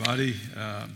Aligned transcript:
everybody. 0.00 0.34
Um, 0.56 0.94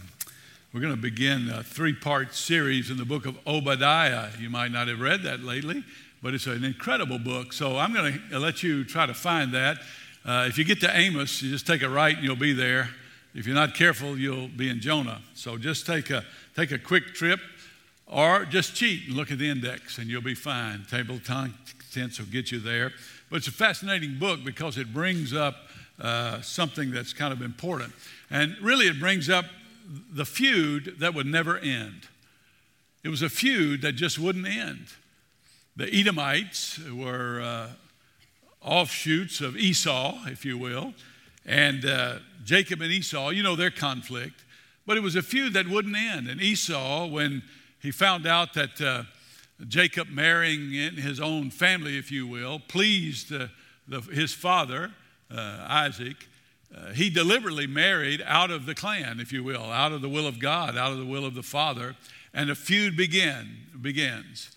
we're 0.72 0.80
going 0.80 0.95
to 0.95 1.01
begin 1.01 1.51
a 1.51 1.62
three 1.62 1.93
part 1.93 2.34
series 2.34 2.91
in 2.91 2.96
the 2.96 3.04
book 3.04 3.27
of 3.27 3.37
Obadiah. 3.46 4.30
You 4.38 4.49
might 4.49 4.71
not 4.71 4.88
have 4.88 4.99
read 4.99 5.23
that 5.25 5.41
lately, 5.41 5.84
but 6.23 6.33
it's 6.33 6.46
an 6.46 6.64
incredible 6.64 7.19
book. 7.19 7.53
So 7.53 7.77
I'm 7.77 7.93
going 7.93 8.19
to 8.30 8.38
let 8.38 8.62
you 8.62 8.82
try 8.82 9.04
to 9.04 9.12
find 9.12 9.53
that. 9.53 9.79
Uh, 10.25 10.46
if 10.48 10.56
you 10.56 10.64
get 10.64 10.80
to 10.80 10.96
Amos, 10.96 11.43
you 11.43 11.51
just 11.51 11.67
take 11.67 11.82
a 11.82 11.88
right 11.88 12.14
and 12.14 12.25
you'll 12.25 12.35
be 12.35 12.54
there. 12.54 12.88
If 13.35 13.46
you're 13.46 13.54
not 13.54 13.75
careful, 13.75 14.17
you'll 14.17 14.48
be 14.48 14.71
in 14.71 14.80
Jonah. 14.80 15.21
So 15.34 15.58
just 15.58 15.84
take 15.84 16.09
a, 16.09 16.25
take 16.57 16.71
a 16.71 16.79
quick 16.79 17.12
trip 17.14 17.41
or 18.07 18.46
just 18.46 18.75
cheat 18.75 19.09
and 19.09 19.16
look 19.16 19.30
at 19.30 19.39
the 19.39 19.50
index 19.50 19.98
and 19.98 20.09
you'll 20.09 20.23
be 20.23 20.34
fine. 20.34 20.86
Table 20.89 21.16
of 21.16 21.25
contents 21.25 22.18
will 22.18 22.27
get 22.27 22.50
you 22.50 22.59
there. 22.59 22.93
But 23.29 23.36
it's 23.36 23.48
a 23.48 23.52
fascinating 23.52 24.18
book 24.18 24.45
because 24.45 24.79
it 24.79 24.95
brings 24.95 25.34
up 25.34 25.57
uh, 26.01 26.41
something 26.41 26.91
that's 26.91 27.13
kind 27.13 27.33
of 27.33 27.43
important. 27.43 27.93
And 28.31 28.57
really, 28.61 28.87
it 28.87 28.99
brings 28.99 29.29
up 29.29 29.45
the 30.13 30.25
feud 30.25 30.96
that 30.99 31.14
would 31.14 31.27
never 31.27 31.59
end. 31.59 32.09
It 33.02 33.09
was 33.10 33.23
a 33.23 33.28
feud 33.28 33.82
that 33.82 33.92
just 33.92 34.18
wouldn't 34.18 34.46
end. 34.46 34.87
The 35.77 35.92
Edomites 35.92 36.78
were 36.88 37.41
uh, 37.41 37.68
offshoots 38.62 39.41
of 39.41 39.56
Esau, 39.56 40.18
if 40.27 40.45
you 40.45 40.56
will, 40.56 40.95
and 41.45 41.84
uh, 41.84 42.18
Jacob 42.45 42.80
and 42.80 42.90
Esau, 42.90 43.30
you 43.30 43.42
know 43.42 43.56
their 43.56 43.70
conflict, 43.70 44.45
but 44.87 44.96
it 44.96 45.02
was 45.02 45.16
a 45.16 45.23
feud 45.23 45.52
that 45.52 45.68
wouldn't 45.68 45.96
end. 45.96 46.29
And 46.29 46.40
Esau, 46.40 47.06
when 47.09 47.42
he 47.80 47.90
found 47.90 48.26
out 48.26 48.54
that 48.54 48.80
uh, 48.80 49.02
Jacob 49.68 50.09
marrying 50.09 50.74
in 50.74 50.95
his 50.95 51.20
own 51.20 51.51
family, 51.51 51.98
if 51.98 52.10
you 52.10 52.26
will, 52.26 52.59
pleased 52.59 53.32
uh, 53.32 53.48
the, 53.87 54.01
his 54.01 54.32
father, 54.32 54.92
uh, 55.30 55.66
Isaac, 55.69 56.28
uh, 56.74 56.92
he 56.92 57.10
deliberately 57.10 57.66
married 57.66 58.23
out 58.27 58.51
of 58.51 58.66
the 58.66 58.74
clan, 58.74 59.20
if 59.20 59.32
you 59.32 59.45
will, 59.45 59.62
out 59.62 59.92
of 59.92 60.02
the 60.02 60.09
will 60.09 60.27
of 60.27 60.41
God, 60.41 60.77
out 60.77 60.92
of 60.92 60.98
the 60.98 61.06
will 61.06 61.24
of 61.24 61.34
the 61.34 61.42
Father, 61.42 61.95
and 62.32 62.51
a 62.51 62.55
feud 62.55 62.96
begin, 62.96 63.57
begins. 63.80 64.51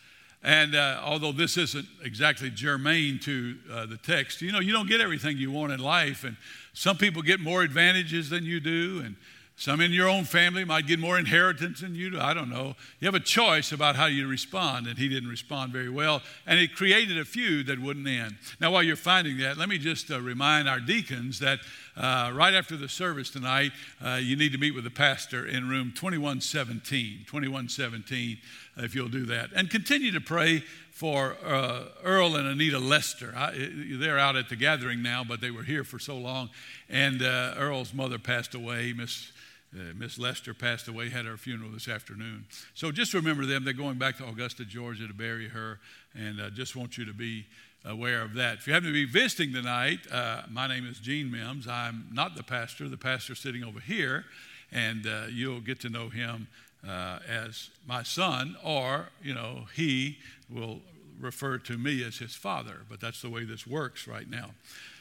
And 0.44 0.76
uh, 0.76 1.02
although 1.04 1.32
this 1.32 1.58
isn't 1.58 1.88
exactly 2.04 2.50
germane 2.50 3.20
to 3.20 3.58
uh, 3.72 3.86
the 3.86 3.98
text, 3.98 4.42
you 4.42 4.52
know, 4.52 4.60
you 4.60 4.72
don't 4.72 4.88
get 4.88 5.02
everything 5.02 5.38
you 5.38 5.52
want 5.52 5.74
in 5.74 5.80
life, 5.80 6.24
and 6.24 6.38
some 6.74 6.98
people 6.98 7.22
get 7.22 7.40
more 7.40 7.62
advantages 7.62 8.30
than 8.30 8.46
you 8.46 8.60
do, 8.60 9.02
and 9.04 9.16
some 9.60 9.82
in 9.82 9.92
your 9.92 10.08
own 10.08 10.24
family 10.24 10.64
might 10.66 10.86
get 10.86 11.00
more 11.00 11.18
inheritance 11.18 11.82
than 11.82 11.96
you 11.96 12.12
do. 12.12 12.20
I 12.20 12.36
don't 12.36 12.50
know. 12.50 12.76
You 13.00 13.08
have 13.08 13.16
a 13.16 13.20
choice 13.20 13.72
about 13.72 13.96
how 13.96 14.06
you 14.06 14.28
respond, 14.28 14.86
and 14.86 15.00
he 15.00 15.10
didn't 15.10 15.30
respond 15.30 15.74
very 15.74 15.90
well. 15.90 16.22
And 16.46 16.60
it 16.60 16.76
created 16.76 17.18
a 17.18 17.26
feud 17.26 17.66
that 17.66 17.80
wouldn't 17.80 18.08
end. 18.08 18.36
Now, 18.62 18.72
while 18.72 18.84
you're 18.84 18.96
finding 18.96 19.40
that, 19.40 19.58
let 19.58 19.68
me 19.68 19.80
just 19.80 20.12
uh, 20.12 20.22
remind 20.22 20.70
our 20.70 20.80
deacons 20.80 21.40
that 21.40 21.58
uh, 21.96 22.32
right 22.36 22.54
after 22.54 22.78
the 22.78 22.88
service 22.88 23.32
tonight, 23.32 23.72
uh, 24.06 24.20
you 24.22 24.36
need 24.36 24.52
to 24.52 24.60
meet 24.60 24.76
with 24.76 24.84
the 24.84 24.92
pastor 24.92 25.48
in 25.48 25.68
room 25.68 25.92
2117. 25.96 27.26
2117, 27.26 28.38
if 28.78 28.94
you'll 28.94 29.10
do 29.10 29.26
that. 29.26 29.50
And 29.56 29.72
continue 29.72 30.12
to 30.12 30.22
pray 30.22 30.64
for 30.92 31.36
uh, 31.44 31.86
Earl 32.04 32.36
and 32.36 32.48
Anita 32.48 32.78
Lester. 32.78 33.34
I, 33.36 33.72
they're 33.94 34.20
out 34.20 34.36
at 34.36 34.50
the 34.50 34.56
gathering 34.56 35.02
now, 35.02 35.24
but 35.24 35.42
they 35.42 35.50
were 35.50 35.64
here 35.64 35.84
for 35.84 35.98
so 35.98 36.16
long. 36.16 36.52
And 36.92 37.24
uh, 37.24 37.56
Earl's 37.58 37.92
mother 37.92 38.20
passed 38.20 38.54
away, 38.54 38.94
Miss 38.94 39.32
uh, 39.74 39.94
Miss 39.96 40.18
Lester 40.18 40.54
passed 40.54 40.88
away, 40.88 41.10
had 41.10 41.26
her 41.26 41.38
funeral 41.38 41.72
this 41.72 41.88
afternoon. 41.88 42.46
So 42.74 42.92
just 42.92 43.14
remember 43.14 43.46
them. 43.46 43.64
They're 43.64 43.74
going 43.74 43.98
back 43.98 44.18
to 44.18 44.28
Augusta, 44.28 44.66
Georgia 44.66 45.08
to 45.08 45.14
bury 45.14 45.50
her, 45.50 45.80
and 46.16 46.40
uh, 46.40 46.50
just 46.50 46.76
want 46.76 46.98
you 46.98 47.06
to 47.06 47.14
be 47.14 47.46
aware 47.86 48.22
of 48.22 48.34
that. 48.36 48.60
If 48.60 48.68
you 48.68 48.74
happen 48.74 48.88
to 48.88 48.94
be 48.94 49.06
visiting 49.06 49.54
tonight, 49.54 50.00
uh, 50.12 50.44
my 50.50 50.68
name 50.68 50.88
is 50.88 51.00
Gene 51.00 51.32
Mims. 51.32 51.68
I'm 51.68 52.08
not 52.12 52.36
the 52.36 52.44
pastor, 52.44 52.90
the 52.90 52.98
pastor's 52.98 53.40
sitting 53.40 53.64
over 53.64 53.80
here, 53.80 54.26
and 54.72 55.06
uh, 55.06 55.24
you'll 55.30 55.62
get 55.62 55.80
to 55.82 55.90
know 55.90 56.10
him 56.10 56.48
uh, 56.88 57.20
as 57.28 57.70
my 57.88 58.04
son, 58.04 58.56
or, 58.64 59.10
you 59.22 59.34
know, 59.34 59.66
he 59.76 60.18
will 60.50 60.80
refer 61.20 61.58
to 61.58 61.78
me 61.78 62.04
as 62.04 62.18
his 62.18 62.36
father, 62.36 62.82
but 62.90 63.00
that's 63.00 63.22
the 63.22 63.30
way 63.30 63.44
this 63.44 63.66
works 63.66 64.08
right 64.08 64.30
now. 64.30 64.52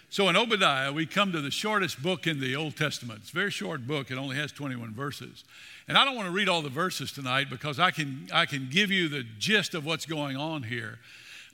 So 0.09 0.29
in 0.29 0.37
Obadiah, 0.37 0.93
we 0.93 1.05
come 1.05 1.33
to 1.33 1.41
the 1.41 1.51
shortest 1.51 2.03
book 2.03 2.27
in 2.27 2.41
the 2.41 2.55
Old 2.55 2.77
Testament. 2.77 3.21
It's 3.23 3.31
a 3.31 3.35
very 3.35 3.51
short 3.51 3.87
book, 3.87 4.11
it 4.11 4.17
only 4.17 4.37
has 4.37 4.53
21 4.53 4.95
verses. 4.95 5.45
And 5.89 5.99
I 5.99 6.05
don't 6.05 6.15
want 6.15 6.27
to 6.27 6.33
read 6.33 6.49
all 6.49 6.63
the 6.63 6.69
verses 6.69 7.13
tonight 7.13 7.49
because 7.51 7.79
I 7.79 7.91
can, 7.91 8.29
I 8.33 8.47
can 8.47 8.69
give 8.71 8.91
you 8.91 9.09
the 9.09 9.25
gist 9.39 9.75
of 9.75 9.85
what's 9.85 10.07
going 10.07 10.37
on 10.37 10.63
here. 10.63 10.99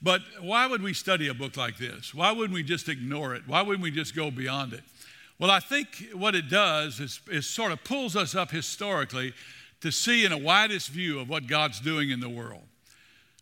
But 0.03 0.21
why 0.41 0.67
would 0.67 0.83
we 0.83 0.95
study 0.95 1.29
a 1.29 1.35
book 1.35 1.57
like 1.57 1.79
this? 1.79 2.15
Why 2.15 2.33
wouldn't 2.33 2.55
we 2.55 2.63
just 2.63 2.89
ignore 2.89 3.35
it? 3.35 3.43
Why 3.47 3.63
wouldn't 3.63 3.83
we 3.83 3.91
just 3.91 4.15
go 4.15 4.31
beyond 4.31 4.73
it? 4.73 4.83
Well, 5.39 5.51
I 5.51 5.61
think 5.61 6.11
what 6.15 6.35
it 6.35 6.51
does 6.51 7.01
is, 7.01 7.21
is 7.31 7.47
sort 7.47 7.73
of 7.73 7.83
pulls 7.85 8.17
us 8.17 8.35
up 8.35 8.51
historically 8.51 9.33
to 9.81 9.91
see 9.91 10.25
in 10.25 10.33
a 10.33 10.39
widest 10.39 10.89
view 10.89 11.19
of 11.21 11.29
what 11.29 11.47
God's 11.47 11.81
doing 11.81 12.11
in 12.11 12.21
the 12.21 12.29
world. 12.29 12.63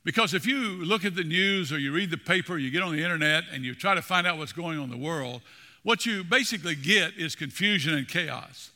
Because 0.02 0.32
if 0.32 0.46
you 0.46 0.82
look 0.84 1.04
at 1.04 1.14
the 1.14 1.24
news 1.24 1.72
or 1.72 1.78
you 1.78 1.92
read 1.92 2.10
the 2.10 2.16
paper, 2.16 2.56
you 2.56 2.70
get 2.70 2.82
on 2.82 2.96
the 2.96 3.02
internet 3.02 3.44
and 3.52 3.64
you 3.64 3.74
try 3.74 3.94
to 3.94 4.02
find 4.02 4.26
out 4.26 4.38
what's 4.38 4.52
going 4.52 4.78
on 4.78 4.84
in 4.84 4.90
the 4.90 4.96
world, 4.96 5.42
what 5.82 6.06
you 6.06 6.24
basically 6.24 6.74
get 6.74 7.14
is 7.16 7.34
confusion 7.34 7.94
and 7.94 8.08
chaos. 8.08 8.70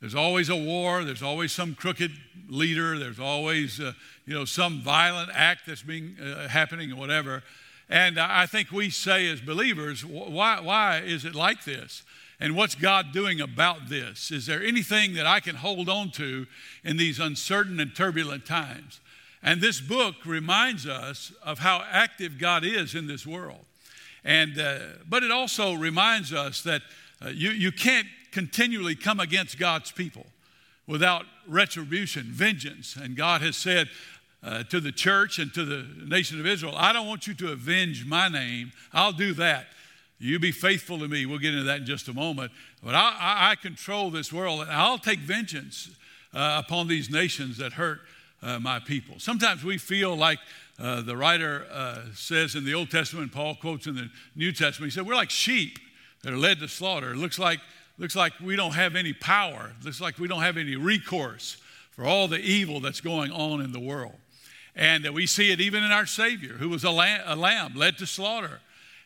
There's 0.00 0.14
always 0.14 0.48
a 0.48 0.56
war, 0.56 1.04
there's 1.04 1.22
always 1.22 1.52
some 1.52 1.74
crooked 1.74 2.12
leader, 2.48 2.98
there's 2.98 3.20
always 3.20 3.78
uh, 3.80 3.92
you 4.24 4.32
know 4.32 4.44
some 4.44 4.80
violent 4.80 5.30
act 5.34 5.62
that's 5.66 5.82
being 5.82 6.16
uh, 6.18 6.48
happening 6.48 6.92
or 6.92 6.96
whatever. 6.96 7.42
And 7.88 8.18
I 8.18 8.46
think 8.46 8.70
we 8.70 8.88
say 8.88 9.28
as 9.28 9.40
believers, 9.40 10.06
why, 10.06 10.60
why 10.60 10.98
is 10.98 11.24
it 11.24 11.34
like 11.34 11.64
this? 11.64 12.04
And 12.38 12.54
what's 12.54 12.76
God 12.76 13.12
doing 13.12 13.40
about 13.40 13.88
this? 13.88 14.30
Is 14.30 14.46
there 14.46 14.62
anything 14.62 15.14
that 15.14 15.26
I 15.26 15.40
can 15.40 15.56
hold 15.56 15.88
on 15.88 16.10
to 16.12 16.46
in 16.84 16.96
these 16.96 17.18
uncertain 17.18 17.80
and 17.80 17.94
turbulent 17.94 18.46
times? 18.46 19.00
And 19.42 19.60
this 19.60 19.80
book 19.80 20.16
reminds 20.26 20.86
us 20.86 21.32
of 21.42 21.60
how 21.60 21.82
active 21.90 22.38
God 22.38 22.64
is 22.64 22.94
in 22.94 23.06
this 23.06 23.26
world. 23.26 23.64
And, 24.24 24.58
uh, 24.58 24.78
but 25.08 25.22
it 25.22 25.30
also 25.30 25.74
reminds 25.74 26.32
us 26.32 26.62
that 26.62 26.82
uh, 27.24 27.28
you, 27.28 27.50
you 27.50 27.72
can't 27.72 28.06
continually 28.32 28.94
come 28.94 29.18
against 29.18 29.58
God's 29.58 29.90
people 29.90 30.26
without 30.86 31.24
retribution, 31.46 32.24
vengeance. 32.24 32.96
And 32.96 33.16
God 33.16 33.40
has 33.40 33.56
said 33.56 33.88
uh, 34.42 34.64
to 34.64 34.80
the 34.80 34.92
church 34.92 35.38
and 35.38 35.52
to 35.54 35.64
the 35.64 35.86
nation 36.06 36.38
of 36.38 36.46
Israel, 36.46 36.74
I 36.76 36.92
don't 36.92 37.06
want 37.06 37.26
you 37.26 37.34
to 37.34 37.52
avenge 37.52 38.04
my 38.04 38.28
name. 38.28 38.72
I'll 38.92 39.12
do 39.12 39.32
that. 39.34 39.66
You 40.18 40.38
be 40.38 40.52
faithful 40.52 40.98
to 40.98 41.08
me. 41.08 41.24
We'll 41.24 41.38
get 41.38 41.54
into 41.54 41.64
that 41.64 41.80
in 41.80 41.86
just 41.86 42.08
a 42.08 42.12
moment. 42.12 42.52
But 42.82 42.94
I, 42.94 43.16
I, 43.18 43.50
I 43.52 43.54
control 43.54 44.10
this 44.10 44.30
world, 44.32 44.60
and 44.60 44.70
I'll 44.70 44.98
take 44.98 45.20
vengeance 45.20 45.88
uh, 46.34 46.62
upon 46.64 46.88
these 46.88 47.10
nations 47.10 47.56
that 47.56 47.72
hurt 47.72 48.00
uh, 48.42 48.58
my 48.58 48.78
people. 48.78 49.18
Sometimes 49.18 49.64
we 49.64 49.78
feel 49.78 50.16
like 50.16 50.38
uh, 50.78 51.02
the 51.02 51.16
writer 51.16 51.66
uh, 51.70 51.98
says 52.14 52.54
in 52.54 52.64
the 52.64 52.74
Old 52.74 52.90
Testament, 52.90 53.32
Paul 53.32 53.54
quotes 53.54 53.86
in 53.86 53.94
the 53.94 54.10
New 54.34 54.52
Testament, 54.52 54.92
he 54.92 54.96
said, 54.96 55.06
We're 55.06 55.14
like 55.14 55.30
sheep 55.30 55.78
that 56.22 56.32
are 56.32 56.38
led 56.38 56.58
to 56.60 56.68
slaughter. 56.68 57.12
It 57.12 57.16
looks 57.16 57.38
like, 57.38 57.60
looks 57.98 58.16
like 58.16 58.32
we 58.40 58.56
don't 58.56 58.74
have 58.74 58.96
any 58.96 59.12
power, 59.12 59.72
it 59.78 59.84
looks 59.84 60.00
like 60.00 60.18
we 60.18 60.28
don't 60.28 60.42
have 60.42 60.56
any 60.56 60.76
recourse 60.76 61.58
for 61.90 62.04
all 62.04 62.28
the 62.28 62.38
evil 62.38 62.80
that's 62.80 63.00
going 63.00 63.30
on 63.30 63.60
in 63.60 63.72
the 63.72 63.80
world. 63.80 64.14
And 64.74 65.06
we 65.10 65.26
see 65.26 65.50
it 65.50 65.60
even 65.60 65.82
in 65.82 65.90
our 65.90 66.06
Savior, 66.06 66.54
who 66.54 66.68
was 66.68 66.84
a 66.84 66.90
lamb, 66.90 67.22
a 67.26 67.36
lamb 67.36 67.74
led 67.74 67.98
to 67.98 68.06
slaughter 68.06 68.60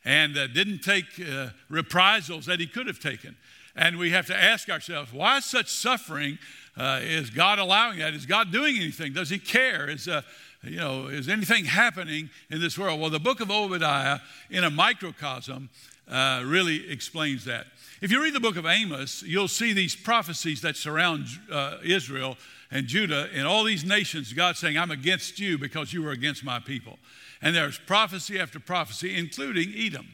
and 0.05 0.35
didn't 0.35 0.81
take 0.81 1.07
uh, 1.19 1.49
reprisals 1.71 2.47
that 2.47 2.61
he 2.61 2.67
could 2.67 2.87
have 2.87 3.01
taken. 3.01 3.37
And 3.77 3.99
we 3.99 4.11
have 4.11 4.27
to 4.27 4.37
ask 4.37 4.69
ourselves, 4.69 5.13
why 5.13 5.41
such 5.41 5.69
suffering 5.69 6.39
uh, 6.77 7.01
is 7.03 7.31
God 7.31 7.59
allowing 7.59 7.99
that? 7.99 8.15
Is 8.15 8.27
God 8.27 8.53
doing 8.53 8.77
anything? 8.77 9.13
Does 9.13 9.31
He 9.31 9.39
care? 9.39 9.89
Is, 9.89 10.09
uh, 10.09 10.23
you 10.63 10.77
know, 10.77 11.09
is 11.09 11.29
anything 11.29 11.65
happening 11.65 12.31
in 12.51 12.61
this 12.61 12.79
world? 12.79 13.01
Well, 13.01 13.11
the 13.11 13.19
book 13.19 13.41
of 13.41 13.51
Obadiah, 13.51 14.21
in 14.51 14.65
a 14.65 14.71
microcosm, 14.71 15.71
uh, 16.09 16.43
really 16.45 16.91
explains 16.91 17.45
that. 17.47 17.67
If 18.01 18.11
you 18.11 18.23
read 18.23 18.35
the 18.35 18.41
book 18.41 18.57
of 18.57 18.67
Amos, 18.67 19.23
you'll 19.23 19.49
see 19.49 19.73
these 19.73 19.97
prophecies 19.97 20.61
that 20.61 20.77
surround 20.77 21.27
uh, 21.51 21.79
Israel 21.83 22.37
and 22.71 22.87
Judah 22.87 23.29
and 23.33 23.47
all 23.47 23.65
these 23.65 23.85
nations. 23.85 24.33
God 24.33 24.57
saying, 24.57 24.77
I'm 24.77 24.91
against 24.91 25.39
you 25.39 25.59
because 25.59 25.93
you 25.93 26.03
were 26.03 26.11
against 26.11 26.45
my 26.45 26.59
people. 26.59 26.99
And 27.41 27.55
there's 27.55 27.79
prophecy 27.79 28.39
after 28.39 28.61
prophecy, 28.61 29.17
including 29.17 29.73
Edom. 29.77 30.07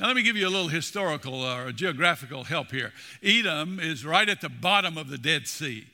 Now, 0.00 0.08
let 0.08 0.16
me 0.16 0.22
give 0.22 0.36
you 0.36 0.48
a 0.48 0.50
little 0.50 0.68
historical 0.68 1.42
or 1.44 1.70
geographical 1.70 2.44
help 2.44 2.72
here. 2.72 2.92
Edom 3.22 3.78
is 3.78 4.04
right 4.04 4.28
at 4.28 4.40
the 4.40 4.48
bottom 4.48 4.98
of 4.98 5.08
the 5.08 5.18
Dead 5.18 5.46
Sea. 5.46 5.86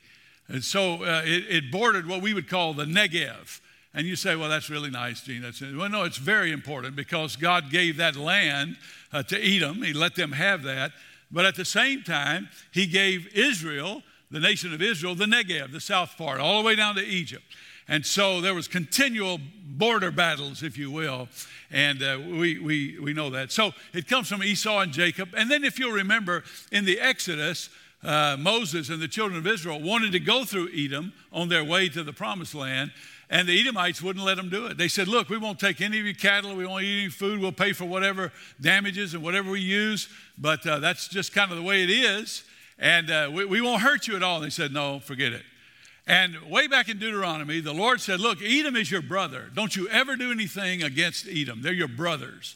And 0.47 0.63
so 0.63 1.03
uh, 1.03 1.21
it, 1.23 1.45
it, 1.49 1.71
bordered 1.71 2.07
what 2.07 2.21
we 2.21 2.33
would 2.33 2.49
call 2.49 2.73
the 2.73 2.85
Negev. 2.85 3.61
And 3.93 4.07
you 4.07 4.15
say, 4.15 4.35
well, 4.35 4.49
that's 4.49 4.69
really 4.69 4.89
nice, 4.89 5.21
Gene. 5.21 5.43
That's, 5.43 5.61
well, 5.61 5.87
no, 5.87 6.03
it's 6.03 6.17
very 6.17 6.51
important 6.51 6.95
because 6.95 7.35
God 7.35 7.69
gave 7.69 7.97
that 7.97 8.15
land 8.15 8.77
uh, 9.13 9.21
to 9.23 9.39
Edom. 9.39 9.83
He 9.83 9.93
let 9.93 10.15
them 10.15 10.31
have 10.31 10.63
that. 10.63 10.91
But 11.31 11.45
at 11.45 11.55
the 11.55 11.65
same 11.65 12.01
time, 12.01 12.49
He 12.71 12.87
gave 12.87 13.27
Israel, 13.35 14.01
the 14.31 14.39
nation 14.39 14.73
of 14.73 14.81
Israel, 14.81 15.13
the 15.13 15.25
Negev, 15.25 15.71
the 15.71 15.79
south 15.79 16.17
part, 16.17 16.39
all 16.39 16.61
the 16.61 16.67
way 16.67 16.75
down 16.75 16.95
to 16.95 17.05
Egypt. 17.05 17.43
And 17.87 18.05
so 18.05 18.41
there 18.41 18.53
was 18.53 18.67
continual 18.67 19.39
border 19.65 20.11
battles, 20.11 20.63
if 20.63 20.77
you 20.77 20.91
will. 20.91 21.27
And 21.71 22.03
uh, 22.03 22.19
we, 22.23 22.59
we, 22.59 22.99
we 22.99 23.13
know 23.13 23.29
that. 23.31 23.51
So 23.51 23.71
it 23.93 24.07
comes 24.07 24.27
from 24.27 24.43
Esau 24.43 24.79
and 24.79 24.91
Jacob. 24.91 25.29
And 25.35 25.49
then 25.49 25.63
if 25.63 25.79
you'll 25.79 25.91
remember 25.91 26.43
in 26.71 26.85
the 26.85 26.99
Exodus, 26.99 27.69
uh, 28.03 28.35
Moses 28.39 28.89
and 28.89 29.01
the 29.01 29.07
children 29.07 29.37
of 29.37 29.47
Israel 29.47 29.79
wanted 29.79 30.11
to 30.13 30.19
go 30.19 30.43
through 30.43 30.69
Edom 30.75 31.13
on 31.31 31.49
their 31.49 31.63
way 31.63 31.87
to 31.89 32.03
the 32.03 32.13
promised 32.13 32.55
land, 32.55 32.91
and 33.29 33.47
the 33.47 33.59
Edomites 33.59 34.01
wouldn't 34.01 34.25
let 34.25 34.37
them 34.37 34.49
do 34.49 34.65
it. 34.65 34.77
They 34.77 34.87
said, 34.87 35.07
Look, 35.07 35.29
we 35.29 35.37
won't 35.37 35.59
take 35.59 35.81
any 35.81 35.99
of 35.99 36.05
your 36.05 36.15
cattle, 36.15 36.55
we 36.55 36.65
won't 36.65 36.83
eat 36.83 37.01
any 37.01 37.09
food, 37.09 37.39
we'll 37.39 37.51
pay 37.51 37.73
for 37.73 37.85
whatever 37.85 38.31
damages 38.59 39.13
and 39.13 39.23
whatever 39.23 39.51
we 39.51 39.61
use, 39.61 40.09
but 40.37 40.65
uh, 40.65 40.79
that's 40.79 41.07
just 41.07 41.31
kind 41.33 41.51
of 41.51 41.57
the 41.57 41.63
way 41.63 41.83
it 41.83 41.89
is, 41.89 42.43
and 42.79 43.11
uh, 43.11 43.29
we, 43.31 43.45
we 43.45 43.61
won't 43.61 43.81
hurt 43.81 44.07
you 44.07 44.15
at 44.15 44.23
all. 44.23 44.37
And 44.37 44.45
they 44.45 44.49
said, 44.49 44.73
No, 44.73 44.99
forget 44.99 45.31
it. 45.31 45.43
And 46.07 46.35
way 46.49 46.67
back 46.67 46.89
in 46.89 46.97
Deuteronomy, 46.97 47.59
the 47.61 47.73
Lord 47.73 48.01
said, 48.01 48.19
Look, 48.19 48.39
Edom 48.41 48.75
is 48.75 48.89
your 48.89 49.01
brother. 49.01 49.51
Don't 49.53 49.75
you 49.75 49.87
ever 49.89 50.15
do 50.15 50.31
anything 50.31 50.83
against 50.83 51.27
Edom. 51.27 51.61
They're 51.61 51.73
your 51.73 51.87
brothers. 51.87 52.55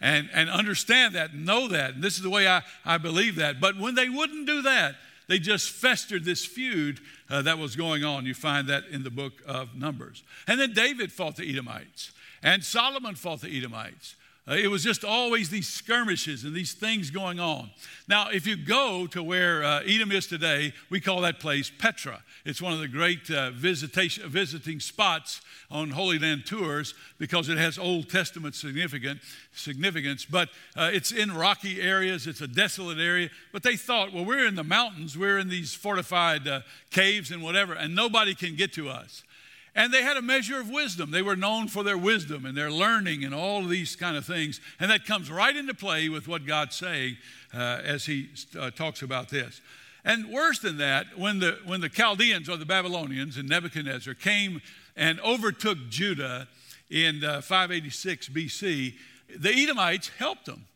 And, 0.00 0.28
and 0.32 0.50
understand 0.50 1.14
that, 1.14 1.34
know 1.34 1.68
that. 1.68 1.94
And 1.94 2.02
this 2.02 2.16
is 2.16 2.22
the 2.22 2.30
way 2.30 2.46
I, 2.46 2.62
I 2.84 2.98
believe 2.98 3.36
that. 3.36 3.60
But 3.60 3.78
when 3.78 3.94
they 3.94 4.08
wouldn't 4.08 4.46
do 4.46 4.62
that, 4.62 4.96
they 5.28 5.38
just 5.38 5.70
festered 5.70 6.24
this 6.24 6.44
feud 6.44 7.00
uh, 7.30 7.42
that 7.42 7.58
was 7.58 7.76
going 7.76 8.04
on. 8.04 8.26
You 8.26 8.34
find 8.34 8.68
that 8.68 8.84
in 8.90 9.02
the 9.02 9.10
book 9.10 9.32
of 9.46 9.74
Numbers. 9.74 10.22
And 10.46 10.60
then 10.60 10.72
David 10.72 11.10
fought 11.10 11.36
the 11.36 11.48
Edomites, 11.48 12.12
and 12.42 12.62
Solomon 12.62 13.14
fought 13.14 13.40
the 13.40 13.56
Edomites. 13.56 14.16
Uh, 14.46 14.54
it 14.54 14.68
was 14.68 14.84
just 14.84 15.04
always 15.04 15.48
these 15.48 15.66
skirmishes 15.66 16.44
and 16.44 16.54
these 16.54 16.74
things 16.74 17.10
going 17.10 17.40
on. 17.40 17.70
Now, 18.06 18.28
if 18.28 18.46
you 18.46 18.56
go 18.56 19.06
to 19.06 19.22
where 19.22 19.64
uh, 19.64 19.80
Edom 19.86 20.12
is 20.12 20.26
today, 20.26 20.74
we 20.90 21.00
call 21.00 21.22
that 21.22 21.40
place 21.40 21.70
Petra. 21.70 22.22
It's 22.44 22.60
one 22.60 22.74
of 22.74 22.80
the 22.80 22.88
great 22.88 23.30
uh, 23.30 23.52
visitation, 23.52 24.28
visiting 24.28 24.80
spots 24.80 25.40
on 25.70 25.90
Holy 25.90 26.18
Land 26.18 26.44
tours 26.44 26.94
because 27.18 27.48
it 27.48 27.56
has 27.56 27.78
Old 27.78 28.10
Testament 28.10 28.54
significant, 28.54 29.20
significance. 29.54 30.26
But 30.26 30.50
uh, 30.76 30.90
it's 30.92 31.10
in 31.10 31.32
rocky 31.32 31.80
areas, 31.80 32.26
it's 32.26 32.42
a 32.42 32.48
desolate 32.48 32.98
area. 32.98 33.30
But 33.50 33.62
they 33.62 33.76
thought, 33.76 34.12
well, 34.12 34.26
we're 34.26 34.46
in 34.46 34.56
the 34.56 34.64
mountains, 34.64 35.16
we're 35.16 35.38
in 35.38 35.48
these 35.48 35.72
fortified 35.72 36.46
uh, 36.46 36.60
caves 36.90 37.30
and 37.30 37.42
whatever, 37.42 37.72
and 37.72 37.94
nobody 37.94 38.34
can 38.34 38.56
get 38.56 38.74
to 38.74 38.90
us. 38.90 39.22
And 39.74 39.92
they 39.92 40.02
had 40.02 40.16
a 40.16 40.22
measure 40.22 40.60
of 40.60 40.70
wisdom. 40.70 41.10
They 41.10 41.22
were 41.22 41.34
known 41.34 41.66
for 41.66 41.82
their 41.82 41.98
wisdom 41.98 42.46
and 42.46 42.56
their 42.56 42.70
learning 42.70 43.24
and 43.24 43.34
all 43.34 43.64
these 43.64 43.96
kind 43.96 44.16
of 44.16 44.24
things. 44.24 44.60
And 44.78 44.90
that 44.90 45.04
comes 45.04 45.30
right 45.30 45.54
into 45.54 45.74
play 45.74 46.08
with 46.08 46.28
what 46.28 46.46
God's 46.46 46.76
saying 46.76 47.16
uh, 47.52 47.80
as 47.84 48.06
He 48.06 48.28
uh, 48.58 48.70
talks 48.70 49.02
about 49.02 49.30
this. 49.30 49.60
And 50.04 50.28
worse 50.28 50.58
than 50.58 50.76
that, 50.78 51.18
when 51.18 51.40
the, 51.40 51.58
when 51.64 51.80
the 51.80 51.88
Chaldeans 51.88 52.48
or 52.48 52.56
the 52.56 52.66
Babylonians 52.66 53.36
and 53.36 53.48
Nebuchadnezzar 53.48 54.14
came 54.14 54.60
and 54.96 55.18
overtook 55.20 55.78
Judah 55.88 56.46
in 56.90 57.24
uh, 57.24 57.40
586 57.40 58.28
BC, 58.28 58.94
the 59.36 59.50
Edomites 59.50 60.10
helped 60.18 60.46
them. 60.46 60.66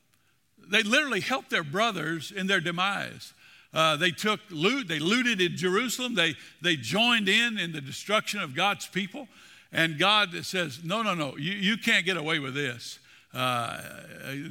They 0.70 0.82
literally 0.82 1.20
helped 1.20 1.50
their 1.50 1.62
brothers 1.62 2.32
in 2.32 2.46
their 2.46 2.60
demise. 2.60 3.32
Uh, 3.74 3.96
they 3.96 4.10
took 4.10 4.40
loot, 4.50 4.88
they 4.88 4.98
looted 4.98 5.40
in 5.40 5.56
Jerusalem, 5.56 6.14
they, 6.14 6.34
they 6.62 6.76
joined 6.76 7.28
in 7.28 7.58
in 7.58 7.72
the 7.72 7.80
destruction 7.80 8.40
of 8.40 8.54
God's 8.54 8.86
people. 8.86 9.28
And 9.72 9.98
God 9.98 10.34
says, 10.46 10.80
No, 10.82 11.02
no, 11.02 11.14
no, 11.14 11.36
you, 11.36 11.52
you 11.52 11.76
can't 11.76 12.06
get 12.06 12.16
away 12.16 12.38
with 12.38 12.54
this. 12.54 12.98
Uh, 13.34 13.78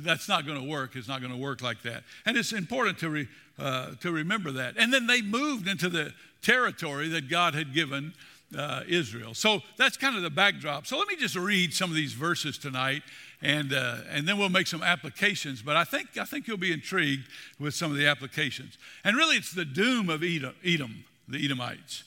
that's 0.03 0.29
not 0.29 0.45
going 0.45 0.61
to 0.61 0.67
work. 0.67 0.95
It's 0.95 1.07
not 1.07 1.21
going 1.21 1.33
to 1.33 1.37
work 1.37 1.63
like 1.63 1.81
that. 1.81 2.03
And 2.25 2.37
it's 2.37 2.53
important 2.53 2.99
to, 2.99 3.09
re, 3.09 3.27
uh, 3.57 3.91
to 4.01 4.11
remember 4.11 4.51
that. 4.51 4.75
And 4.77 4.93
then 4.93 5.07
they 5.07 5.23
moved 5.23 5.67
into 5.67 5.89
the 5.89 6.13
territory 6.43 7.09
that 7.09 7.27
God 7.27 7.55
had 7.55 7.73
given 7.73 8.13
uh, 8.55 8.83
Israel. 8.87 9.33
So 9.33 9.61
that's 9.77 9.97
kind 9.97 10.15
of 10.15 10.21
the 10.21 10.29
backdrop. 10.29 10.85
So 10.85 10.97
let 10.97 11.07
me 11.07 11.15
just 11.15 11.35
read 11.35 11.73
some 11.73 11.89
of 11.89 11.95
these 11.95 12.13
verses 12.13 12.57
tonight 12.57 13.01
and, 13.41 13.71
uh, 13.71 13.97
and 14.09 14.27
then 14.27 14.37
we'll 14.37 14.49
make 14.49 14.67
some 14.67 14.81
applications. 14.81 15.61
But 15.61 15.75
I 15.75 15.83
think, 15.83 16.17
I 16.17 16.25
think 16.25 16.47
you'll 16.47 16.57
be 16.57 16.71
intrigued 16.71 17.27
with 17.59 17.75
some 17.75 17.91
of 17.91 17.97
the 17.97 18.07
applications. 18.07 18.77
And 19.03 19.15
really, 19.15 19.37
it's 19.37 19.53
the 19.53 19.65
doom 19.65 20.09
of 20.09 20.23
Edom, 20.23 20.55
Edom 20.65 21.05
the 21.27 21.43
Edomites. 21.43 22.03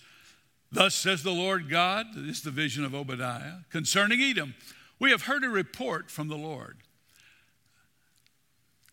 Thus 0.73 0.95
says 0.95 1.23
the 1.23 1.33
Lord 1.33 1.69
God, 1.69 2.07
this 2.15 2.39
is 2.39 2.43
the 2.43 2.51
vision 2.51 2.85
of 2.85 2.95
Obadiah, 2.95 3.65
concerning 3.71 4.21
Edom. 4.21 4.55
We 4.99 5.11
have 5.11 5.23
heard 5.23 5.45
a 5.45 5.49
report 5.49 6.11
from 6.11 6.29
the 6.29 6.37
Lord. 6.37 6.79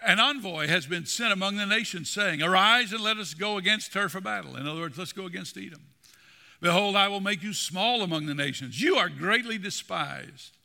An 0.06 0.20
envoy 0.20 0.68
has 0.68 0.86
been 0.86 1.06
sent 1.06 1.34
among 1.34 1.58
the 1.58 1.66
nations, 1.66 2.10
saying, 2.10 2.42
Arise 2.42 2.94
and 2.94 3.02
let 3.02 3.18
us 3.18 3.34
go 3.34 3.58
against 3.58 3.94
her 3.94 4.10
for 4.10 4.22
battle. 4.22 4.56
In 4.56 4.68
other 4.68 4.82
words, 4.82 4.98
let's 4.98 5.14
go 5.14 5.26
against 5.26 5.58
Edom. 5.58 5.82
Behold, 6.62 6.96
I 6.96 7.08
will 7.08 7.20
make 7.20 7.44
you 7.44 7.54
small 7.54 8.02
among 8.02 8.26
the 8.26 8.36
nations. 8.36 8.82
You 8.82 8.96
are 8.96 9.10
greatly 9.10 9.58
despised. 9.58 10.57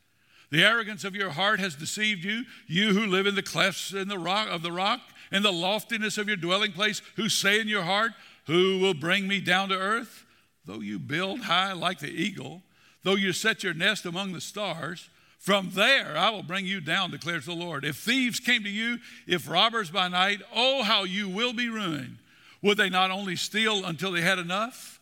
The 0.52 0.62
arrogance 0.62 1.02
of 1.04 1.16
your 1.16 1.30
heart 1.30 1.60
has 1.60 1.74
deceived 1.74 2.24
you, 2.24 2.44
you 2.66 2.92
who 2.92 3.06
live 3.06 3.26
in 3.26 3.34
the 3.34 3.42
clefts 3.42 3.94
in 3.94 4.08
the 4.08 4.18
rock 4.18 4.48
of 4.50 4.62
the 4.62 4.70
rock, 4.70 5.00
and 5.30 5.42
the 5.42 5.50
loftiness 5.50 6.18
of 6.18 6.28
your 6.28 6.36
dwelling 6.36 6.72
place, 6.72 7.00
who 7.16 7.30
say 7.30 7.58
in 7.58 7.68
your 7.68 7.84
heart, 7.84 8.12
Who 8.46 8.78
will 8.78 8.92
bring 8.92 9.26
me 9.26 9.40
down 9.40 9.70
to 9.70 9.78
earth? 9.78 10.26
Though 10.66 10.80
you 10.80 10.98
build 10.98 11.40
high 11.40 11.72
like 11.72 12.00
the 12.00 12.10
eagle, 12.10 12.62
though 13.02 13.14
you 13.14 13.32
set 13.32 13.64
your 13.64 13.72
nest 13.72 14.04
among 14.04 14.34
the 14.34 14.42
stars, 14.42 15.08
from 15.38 15.70
there 15.72 16.18
I 16.18 16.28
will 16.28 16.42
bring 16.42 16.66
you 16.66 16.82
down, 16.82 17.10
declares 17.10 17.46
the 17.46 17.54
Lord. 17.54 17.82
If 17.86 17.96
thieves 17.96 18.38
came 18.38 18.62
to 18.64 18.70
you, 18.70 18.98
if 19.26 19.48
robbers 19.48 19.88
by 19.88 20.08
night, 20.08 20.42
oh, 20.54 20.82
how 20.82 21.04
you 21.04 21.30
will 21.30 21.54
be 21.54 21.70
ruined. 21.70 22.18
Would 22.60 22.76
they 22.76 22.90
not 22.90 23.10
only 23.10 23.36
steal 23.36 23.86
until 23.86 24.12
they 24.12 24.20
had 24.20 24.38
enough? 24.38 25.00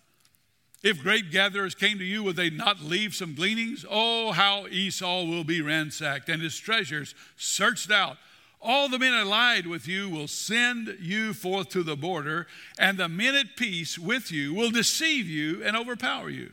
If 0.82 1.03
grape 1.03 1.31
gatherers 1.31 1.75
came 1.75 1.99
to 1.99 2.05
you, 2.05 2.23
would 2.23 2.37
they 2.37 2.49
not 2.49 2.81
leave 2.81 3.15
some 3.15 3.35
gleanings? 3.35 3.85
Oh, 3.88 4.32
how 4.32 4.67
Esau 4.67 5.25
will 5.25 5.44
be 5.44 5.61
ransacked 5.61 6.29
and 6.29 6.41
his 6.41 6.59
treasures 6.59 7.15
searched 7.37 7.91
out. 7.91 8.17
All 8.62 8.88
the 8.88 8.99
men 8.99 9.12
allied 9.15 9.67
with 9.67 9.87
you 9.87 10.09
will 10.09 10.29
send 10.29 10.97
you 11.00 11.32
forth 11.32 11.71
to 11.71 11.82
the 11.82 11.97
border, 11.97 12.47
and 12.79 12.99
the 12.99 13.09
men 13.09 13.35
at 13.35 13.56
peace 13.56 13.99
with 13.99 14.31
you 14.31 14.53
will 14.55 14.71
deceive 14.71 15.27
you 15.27 15.62
and 15.65 15.77
overpower 15.77 16.29
you. 16.29 16.53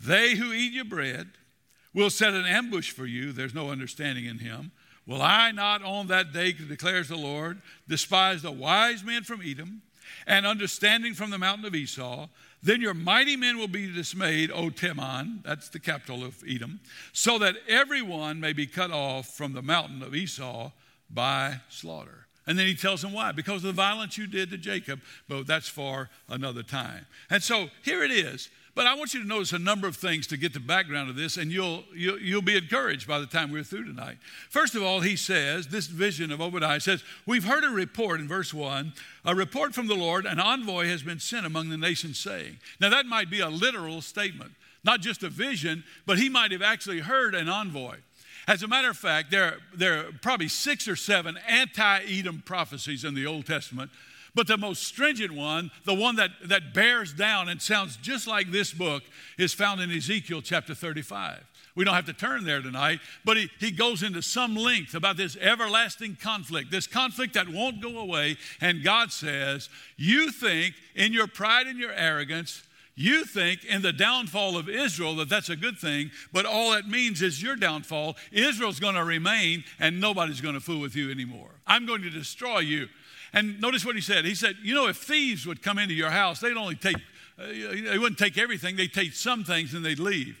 They 0.00 0.34
who 0.34 0.52
eat 0.52 0.72
your 0.72 0.84
bread 0.84 1.28
will 1.94 2.10
set 2.10 2.34
an 2.34 2.46
ambush 2.46 2.90
for 2.90 3.06
you. 3.06 3.32
There's 3.32 3.54
no 3.54 3.70
understanding 3.70 4.24
in 4.24 4.38
him. 4.38 4.72
Will 5.06 5.22
I 5.22 5.50
not 5.50 5.82
on 5.82 6.08
that 6.08 6.32
day, 6.32 6.52
declares 6.52 7.08
the 7.08 7.16
Lord, 7.16 7.60
despise 7.88 8.42
the 8.42 8.52
wise 8.52 9.04
men 9.04 9.22
from 9.22 9.42
Edom 9.42 9.82
and 10.26 10.46
understanding 10.46 11.14
from 11.14 11.30
the 11.30 11.38
mountain 11.38 11.66
of 11.66 11.74
Esau? 11.74 12.28
Then 12.62 12.80
your 12.80 12.94
mighty 12.94 13.36
men 13.36 13.58
will 13.58 13.68
be 13.68 13.92
dismayed, 13.92 14.50
O 14.52 14.70
Teman, 14.70 15.42
that's 15.42 15.68
the 15.68 15.80
capital 15.80 16.24
of 16.24 16.42
Edom, 16.48 16.80
so 17.12 17.38
that 17.38 17.56
everyone 17.68 18.38
may 18.38 18.52
be 18.52 18.66
cut 18.66 18.92
off 18.92 19.34
from 19.34 19.52
the 19.52 19.62
mountain 19.62 20.02
of 20.02 20.14
Esau 20.14 20.70
by 21.10 21.60
slaughter. 21.68 22.26
And 22.46 22.58
then 22.58 22.66
he 22.66 22.74
tells 22.74 23.02
them 23.02 23.12
why. 23.12 23.32
Because 23.32 23.56
of 23.56 23.62
the 23.62 23.72
violence 23.72 24.16
you 24.18 24.26
did 24.26 24.50
to 24.50 24.58
Jacob, 24.58 25.00
but 25.28 25.46
that's 25.46 25.68
for 25.68 26.08
another 26.28 26.62
time. 26.62 27.06
And 27.30 27.42
so 27.42 27.68
here 27.82 28.02
it 28.02 28.10
is. 28.10 28.48
But 28.74 28.86
I 28.86 28.94
want 28.94 29.12
you 29.12 29.20
to 29.20 29.28
notice 29.28 29.52
a 29.52 29.58
number 29.58 29.86
of 29.86 29.96
things 29.96 30.26
to 30.28 30.38
get 30.38 30.54
the 30.54 30.60
background 30.60 31.10
of 31.10 31.16
this, 31.16 31.36
and 31.36 31.52
you'll, 31.52 31.84
you'll, 31.94 32.18
you'll, 32.18 32.40
be 32.40 32.56
encouraged 32.56 33.06
by 33.06 33.18
the 33.18 33.26
time 33.26 33.52
we're 33.52 33.62
through 33.62 33.84
tonight. 33.84 34.16
First 34.48 34.74
of 34.74 34.82
all, 34.82 35.00
he 35.00 35.14
says, 35.14 35.68
this 35.68 35.88
vision 35.88 36.32
of 36.32 36.40
Obadiah 36.40 36.80
says, 36.80 37.04
We've 37.26 37.44
heard 37.44 37.64
a 37.64 37.68
report 37.68 38.20
in 38.20 38.28
verse 38.28 38.54
1, 38.54 38.94
a 39.26 39.34
report 39.34 39.74
from 39.74 39.88
the 39.88 39.94
Lord, 39.94 40.24
an 40.24 40.40
envoy 40.40 40.86
has 40.86 41.02
been 41.02 41.20
sent 41.20 41.44
among 41.44 41.68
the 41.68 41.76
nations 41.76 42.18
saying. 42.18 42.58
Now, 42.80 42.88
that 42.88 43.04
might 43.04 43.28
be 43.28 43.40
a 43.40 43.50
literal 43.50 44.00
statement, 44.00 44.52
not 44.82 45.00
just 45.00 45.22
a 45.22 45.28
vision, 45.28 45.84
but 46.06 46.18
he 46.18 46.30
might 46.30 46.52
have 46.52 46.62
actually 46.62 47.00
heard 47.00 47.34
an 47.34 47.50
envoy. 47.50 47.96
As 48.48 48.62
a 48.62 48.68
matter 48.68 48.88
of 48.88 48.96
fact, 48.96 49.30
there, 49.30 49.58
there 49.74 49.98
are 49.98 50.12
probably 50.22 50.48
six 50.48 50.88
or 50.88 50.96
seven 50.96 51.38
anti 51.46 52.00
Edom 52.04 52.42
prophecies 52.44 53.04
in 53.04 53.14
the 53.14 53.26
Old 53.26 53.46
Testament 53.46 53.90
but 54.34 54.46
the 54.46 54.56
most 54.56 54.84
stringent 54.84 55.32
one, 55.32 55.70
the 55.84 55.94
one 55.94 56.16
that, 56.16 56.30
that 56.46 56.74
bears 56.74 57.12
down 57.12 57.48
and 57.48 57.60
sounds 57.60 57.96
just 57.96 58.26
like 58.26 58.50
this 58.50 58.72
book, 58.72 59.02
is 59.38 59.52
found 59.52 59.80
in 59.80 59.90
Ezekiel 59.90 60.40
chapter 60.42 60.74
35. 60.74 61.44
We 61.74 61.84
don't 61.84 61.94
have 61.94 62.06
to 62.06 62.12
turn 62.12 62.44
there 62.44 62.60
tonight, 62.60 63.00
but 63.24 63.36
he, 63.36 63.50
he 63.58 63.70
goes 63.70 64.02
into 64.02 64.20
some 64.20 64.54
length 64.54 64.94
about 64.94 65.16
this 65.16 65.36
everlasting 65.38 66.16
conflict, 66.20 66.70
this 66.70 66.86
conflict 66.86 67.34
that 67.34 67.48
won't 67.48 67.80
go 67.80 67.98
away. 67.98 68.36
And 68.60 68.84
God 68.84 69.10
says, 69.10 69.70
You 69.96 70.30
think 70.30 70.74
in 70.94 71.12
your 71.12 71.26
pride 71.26 71.66
and 71.66 71.78
your 71.78 71.92
arrogance, 71.92 72.62
you 72.94 73.24
think 73.24 73.64
in 73.64 73.80
the 73.80 73.92
downfall 73.92 74.58
of 74.58 74.68
Israel 74.68 75.16
that 75.16 75.30
that's 75.30 75.48
a 75.48 75.56
good 75.56 75.78
thing, 75.78 76.10
but 76.30 76.44
all 76.44 76.74
it 76.74 76.86
means 76.86 77.22
is 77.22 77.42
your 77.42 77.56
downfall. 77.56 78.16
Israel's 78.30 78.80
going 78.80 78.96
to 78.96 79.04
remain, 79.04 79.64
and 79.80 79.98
nobody's 79.98 80.42
going 80.42 80.54
to 80.54 80.60
fool 80.60 80.80
with 80.80 80.94
you 80.94 81.10
anymore. 81.10 81.50
I'm 81.66 81.86
going 81.86 82.02
to 82.02 82.10
destroy 82.10 82.58
you. 82.58 82.88
And 83.32 83.60
notice 83.60 83.84
what 83.84 83.94
he 83.94 84.00
said. 84.00 84.24
He 84.24 84.34
said, 84.34 84.56
You 84.62 84.74
know, 84.74 84.88
if 84.88 84.96
thieves 84.96 85.46
would 85.46 85.62
come 85.62 85.78
into 85.78 85.94
your 85.94 86.10
house, 86.10 86.40
they'd 86.40 86.56
only 86.56 86.76
take, 86.76 86.96
uh, 87.38 87.46
they 87.46 87.98
wouldn't 87.98 88.18
take 88.18 88.36
everything, 88.36 88.76
they'd 88.76 88.92
take 88.92 89.14
some 89.14 89.44
things 89.44 89.74
and 89.74 89.84
they'd 89.84 89.98
leave. 89.98 90.38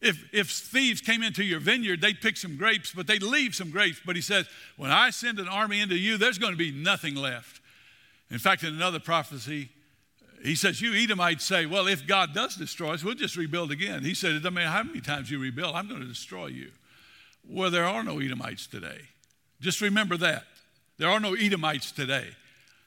If, 0.00 0.34
if 0.34 0.50
thieves 0.50 1.00
came 1.00 1.22
into 1.22 1.44
your 1.44 1.60
vineyard, 1.60 2.00
they'd 2.00 2.20
pick 2.20 2.36
some 2.36 2.56
grapes, 2.56 2.92
but 2.92 3.06
they'd 3.06 3.22
leave 3.22 3.54
some 3.54 3.70
grapes. 3.70 4.00
But 4.04 4.16
he 4.16 4.22
says, 4.22 4.46
When 4.76 4.90
I 4.90 5.10
send 5.10 5.38
an 5.38 5.48
army 5.48 5.80
into 5.80 5.96
you, 5.96 6.16
there's 6.18 6.38
going 6.38 6.52
to 6.52 6.58
be 6.58 6.72
nothing 6.72 7.14
left. 7.14 7.60
In 8.30 8.38
fact, 8.38 8.64
in 8.64 8.74
another 8.74 8.98
prophecy, 8.98 9.68
he 10.42 10.56
says, 10.56 10.80
You 10.80 10.92
Edomites 10.94 11.44
say, 11.44 11.66
Well, 11.66 11.86
if 11.86 12.06
God 12.06 12.34
does 12.34 12.56
destroy 12.56 12.94
us, 12.94 13.04
we'll 13.04 13.14
just 13.14 13.36
rebuild 13.36 13.70
again. 13.70 14.02
He 14.02 14.14
said, 14.14 14.30
It 14.32 14.38
doesn't 14.40 14.54
matter 14.54 14.70
how 14.70 14.82
many 14.82 15.00
times 15.00 15.30
you 15.30 15.38
rebuild, 15.38 15.76
I'm 15.76 15.88
going 15.88 16.00
to 16.00 16.08
destroy 16.08 16.46
you. 16.46 16.72
Well, 17.48 17.70
there 17.70 17.84
are 17.84 18.02
no 18.02 18.18
Edomites 18.18 18.66
today. 18.66 19.02
Just 19.60 19.80
remember 19.80 20.16
that. 20.16 20.44
There 21.02 21.10
are 21.10 21.18
no 21.18 21.34
Edomites 21.34 21.90
today. 21.90 22.28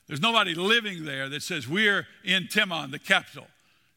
There's 0.08 0.22
nobody 0.22 0.56
living 0.56 1.04
there 1.04 1.28
that 1.28 1.44
says 1.44 1.68
we're 1.68 2.08
in 2.24 2.44
Teman, 2.44 2.92
the 2.92 2.98
capital. 2.98 3.46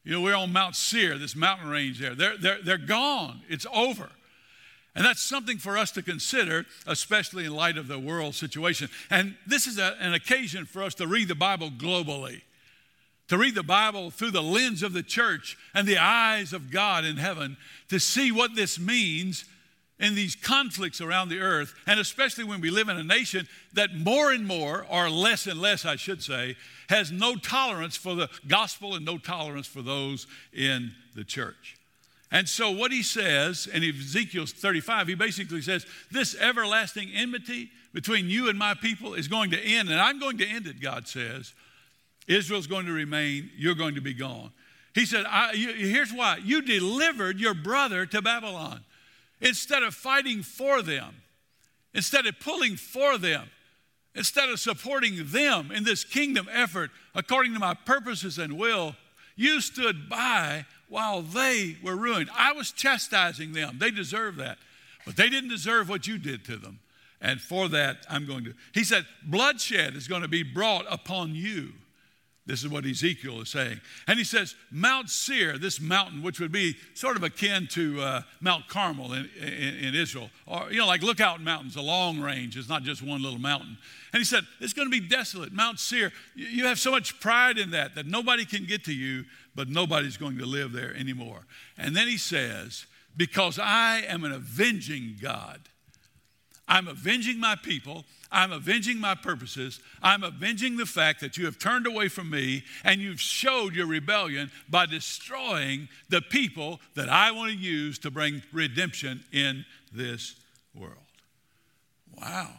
You 0.03 0.11
know, 0.11 0.19
we're 0.19 0.35
on 0.35 0.51
Mount 0.51 0.75
Seir, 0.75 1.17
this 1.17 1.37
mountain 1.37 1.69
range 1.69 2.01
there. 2.01 2.15
They're, 2.15 2.35
they're, 2.37 2.57
they're 2.61 2.77
gone. 2.77 3.39
It's 3.47 3.65
over. 3.73 4.09
And 4.93 5.05
that's 5.05 5.21
something 5.21 5.57
for 5.57 5.77
us 5.77 5.91
to 5.91 6.01
consider, 6.01 6.65
especially 6.85 7.45
in 7.45 7.55
light 7.55 7.77
of 7.77 7.87
the 7.87 7.97
world 7.97 8.35
situation. 8.35 8.89
And 9.09 9.37
this 9.47 9.65
is 9.65 9.77
a, 9.79 9.95
an 10.01 10.13
occasion 10.13 10.65
for 10.65 10.83
us 10.83 10.95
to 10.95 11.07
read 11.07 11.29
the 11.29 11.35
Bible 11.35 11.69
globally, 11.69 12.41
to 13.29 13.37
read 13.37 13.55
the 13.55 13.63
Bible 13.63 14.11
through 14.11 14.31
the 14.31 14.43
lens 14.43 14.83
of 14.83 14.91
the 14.91 15.01
church 15.01 15.57
and 15.73 15.87
the 15.87 15.97
eyes 15.97 16.51
of 16.51 16.71
God 16.71 17.05
in 17.05 17.15
heaven, 17.15 17.55
to 17.87 18.01
see 18.01 18.33
what 18.33 18.53
this 18.53 18.77
means 18.77 19.45
in 19.99 20.15
these 20.15 20.35
conflicts 20.35 21.01
around 21.01 21.29
the 21.29 21.39
earth, 21.39 21.75
and 21.85 21.99
especially 21.99 22.45
when 22.45 22.61
we 22.61 22.69
live 22.69 22.87
in 22.87 22.97
a 22.97 23.03
nation 23.03 23.47
that 23.73 23.93
more 23.93 24.31
and 24.31 24.47
more, 24.47 24.85
or 24.89 25.09
less 25.09 25.45
and 25.45 25.59
less, 25.59 25.85
I 25.85 25.97
should 25.97 26.23
say, 26.23 26.55
has 26.87 27.11
no 27.11 27.35
tolerance 27.35 27.97
for 27.97 28.15
the 28.15 28.29
gospel 28.47 28.95
and 28.95 29.05
no 29.05 29.17
tolerance 29.17 29.67
for 29.67 29.81
those 29.81 30.25
in 30.53 30.91
the 31.15 31.23
church. 31.23 31.75
And 32.31 32.47
so, 32.47 32.71
what 32.71 32.91
he 32.91 33.03
says 33.03 33.67
in 33.67 33.83
Ezekiel 33.83 34.45
35, 34.45 35.07
he 35.07 35.15
basically 35.15 35.61
says, 35.61 35.85
This 36.11 36.35
everlasting 36.39 37.09
enmity 37.13 37.71
between 37.91 38.29
you 38.29 38.49
and 38.49 38.57
my 38.57 38.75
people 38.75 39.15
is 39.15 39.27
going 39.27 39.51
to 39.51 39.59
end, 39.59 39.89
and 39.89 39.99
I'm 39.99 40.19
going 40.19 40.37
to 40.37 40.47
end 40.47 40.67
it, 40.67 40.79
God 40.79 41.07
says. 41.07 41.53
Israel's 42.27 42.67
going 42.67 42.85
to 42.85 42.91
remain, 42.91 43.49
you're 43.57 43.75
going 43.75 43.95
to 43.95 44.01
be 44.01 44.13
gone. 44.13 44.51
He 44.93 45.05
said, 45.05 45.25
you, 45.55 45.73
Here's 45.73 46.13
why 46.13 46.37
you 46.43 46.61
delivered 46.61 47.39
your 47.39 47.55
brother 47.55 48.05
to 48.05 48.21
Babylon 48.21 48.81
instead 49.41 49.83
of 49.83 49.93
fighting 49.93 50.43
for 50.43 50.81
them, 50.81 51.21
instead 51.93 52.25
of 52.25 52.39
pulling 52.39 52.75
for 52.75 53.17
them, 53.17 53.49
instead 54.15 54.49
of 54.49 54.59
supporting 54.59 55.27
them 55.27 55.71
in 55.71 55.83
this 55.83 56.03
kingdom 56.03 56.47
effort 56.51 56.91
according 57.15 57.53
to 57.53 57.59
my 57.59 57.73
purposes 57.73 58.37
and 58.37 58.57
will, 58.57 58.95
you 59.35 59.61
stood 59.61 60.09
by 60.09 60.65
while 60.89 61.21
they 61.21 61.77
were 61.83 61.95
ruined. 61.95 62.29
I 62.35 62.51
was 62.51 62.71
chastising 62.71 63.53
them. 63.53 63.77
They 63.79 63.91
deserve 63.91 64.35
that. 64.37 64.57
But 65.05 65.15
they 65.15 65.29
didn't 65.29 65.49
deserve 65.49 65.87
what 65.87 66.07
you 66.07 66.17
did 66.17 66.43
to 66.45 66.57
them. 66.57 66.79
And 67.21 67.39
for 67.39 67.67
that, 67.69 68.05
I'm 68.09 68.25
going 68.25 68.45
to. 68.45 68.53
He 68.73 68.83
said, 68.83 69.05
bloodshed 69.23 69.95
is 69.95 70.07
going 70.07 70.21
to 70.21 70.27
be 70.27 70.43
brought 70.43 70.85
upon 70.89 71.35
you. 71.35 71.73
This 72.49 72.63
is 72.63 72.69
what 72.69 72.83
Ezekiel 72.83 73.41
is 73.41 73.49
saying. 73.49 73.79
And 74.07 74.17
he 74.17 74.25
says, 74.25 74.55
Mount 74.71 75.11
Seir, 75.11 75.59
this 75.59 75.79
mountain, 75.79 76.23
which 76.23 76.39
would 76.39 76.51
be 76.51 76.75
sort 76.95 77.15
of 77.15 77.21
akin 77.21 77.67
to 77.73 78.01
uh, 78.01 78.21
Mount 78.41 78.67
Carmel 78.67 79.13
in, 79.13 79.29
in, 79.39 79.75
in, 79.75 79.95
Israel, 79.95 80.31
or, 80.47 80.71
you 80.71 80.79
know, 80.79 80.87
like 80.87 81.03
Lookout 81.03 81.39
Mountains, 81.41 81.75
a 81.75 81.81
long 81.81 82.19
range. 82.19 82.57
It's 82.57 82.67
not 82.67 82.81
just 82.81 83.03
one 83.03 83.21
little 83.21 83.37
mountain. 83.37 83.77
And 84.13 84.19
he 84.19 84.25
said, 84.25 84.45
It's 84.59 84.73
going 84.73 84.87
to 84.87 84.91
be 84.91 85.07
desolate. 85.07 85.53
Mount 85.53 85.79
Seir, 85.79 86.11
you 86.33 86.65
have 86.65 86.79
so 86.79 86.89
much 86.89 87.19
pride 87.19 87.59
in 87.59 87.69
that 87.69 87.93
that 87.93 88.07
nobody 88.07 88.45
can 88.45 88.65
get 88.65 88.83
to 88.85 88.93
you, 88.93 89.25
but 89.53 89.69
nobody's 89.69 90.17
going 90.17 90.39
to 90.39 90.45
live 90.47 90.71
there 90.71 90.95
anymore. 90.95 91.45
And 91.77 91.95
then 91.95 92.07
he 92.07 92.17
says, 92.17 92.87
Because 93.15 93.59
I 93.59 94.01
am 94.07 94.23
an 94.23 94.31
avenging 94.31 95.17
God. 95.21 95.59
I'm 96.67 96.87
avenging 96.87 97.39
my 97.39 97.55
people. 97.61 98.05
I'm 98.31 98.51
avenging 98.51 98.99
my 98.99 99.15
purposes. 99.15 99.79
I'm 100.01 100.23
avenging 100.23 100.77
the 100.77 100.85
fact 100.85 101.19
that 101.21 101.37
you 101.37 101.45
have 101.45 101.57
turned 101.57 101.87
away 101.87 102.09
from 102.09 102.29
me 102.29 102.63
and 102.83 103.01
you've 103.01 103.21
showed 103.21 103.75
your 103.75 103.87
rebellion 103.87 104.51
by 104.69 104.85
destroying 104.85 105.89
the 106.09 106.21
people 106.21 106.79
that 106.95 107.09
I 107.09 107.31
want 107.31 107.51
to 107.51 107.57
use 107.57 107.97
to 107.99 108.11
bring 108.11 108.43
redemption 108.51 109.23
in 109.31 109.65
this 109.91 110.35
world. 110.75 110.93
Wow. 112.15 112.49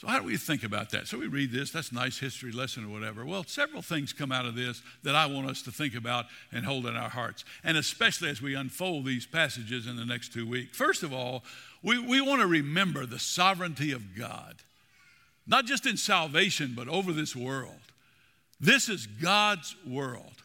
So, 0.00 0.06
how 0.06 0.18
do 0.18 0.24
we 0.24 0.38
think 0.38 0.62
about 0.62 0.88
that? 0.92 1.08
So, 1.08 1.18
we 1.18 1.26
read 1.26 1.52
this, 1.52 1.72
that's 1.72 1.90
a 1.90 1.94
nice 1.94 2.16
history 2.16 2.52
lesson 2.52 2.86
or 2.86 2.88
whatever. 2.88 3.26
Well, 3.26 3.44
several 3.46 3.82
things 3.82 4.14
come 4.14 4.32
out 4.32 4.46
of 4.46 4.54
this 4.54 4.80
that 5.02 5.14
I 5.14 5.26
want 5.26 5.50
us 5.50 5.60
to 5.62 5.70
think 5.70 5.94
about 5.94 6.24
and 6.50 6.64
hold 6.64 6.86
in 6.86 6.96
our 6.96 7.10
hearts, 7.10 7.44
and 7.62 7.76
especially 7.76 8.30
as 8.30 8.40
we 8.40 8.54
unfold 8.54 9.04
these 9.04 9.26
passages 9.26 9.86
in 9.86 9.96
the 9.96 10.06
next 10.06 10.32
two 10.32 10.48
weeks. 10.48 10.74
First 10.74 11.02
of 11.02 11.12
all, 11.12 11.44
we, 11.82 11.98
we 11.98 12.22
want 12.22 12.40
to 12.40 12.46
remember 12.46 13.04
the 13.04 13.18
sovereignty 13.18 13.92
of 13.92 14.16
God, 14.16 14.54
not 15.46 15.66
just 15.66 15.84
in 15.84 15.98
salvation, 15.98 16.72
but 16.74 16.88
over 16.88 17.12
this 17.12 17.36
world. 17.36 17.76
This 18.58 18.88
is 18.88 19.06
God's 19.06 19.76
world. 19.86 20.42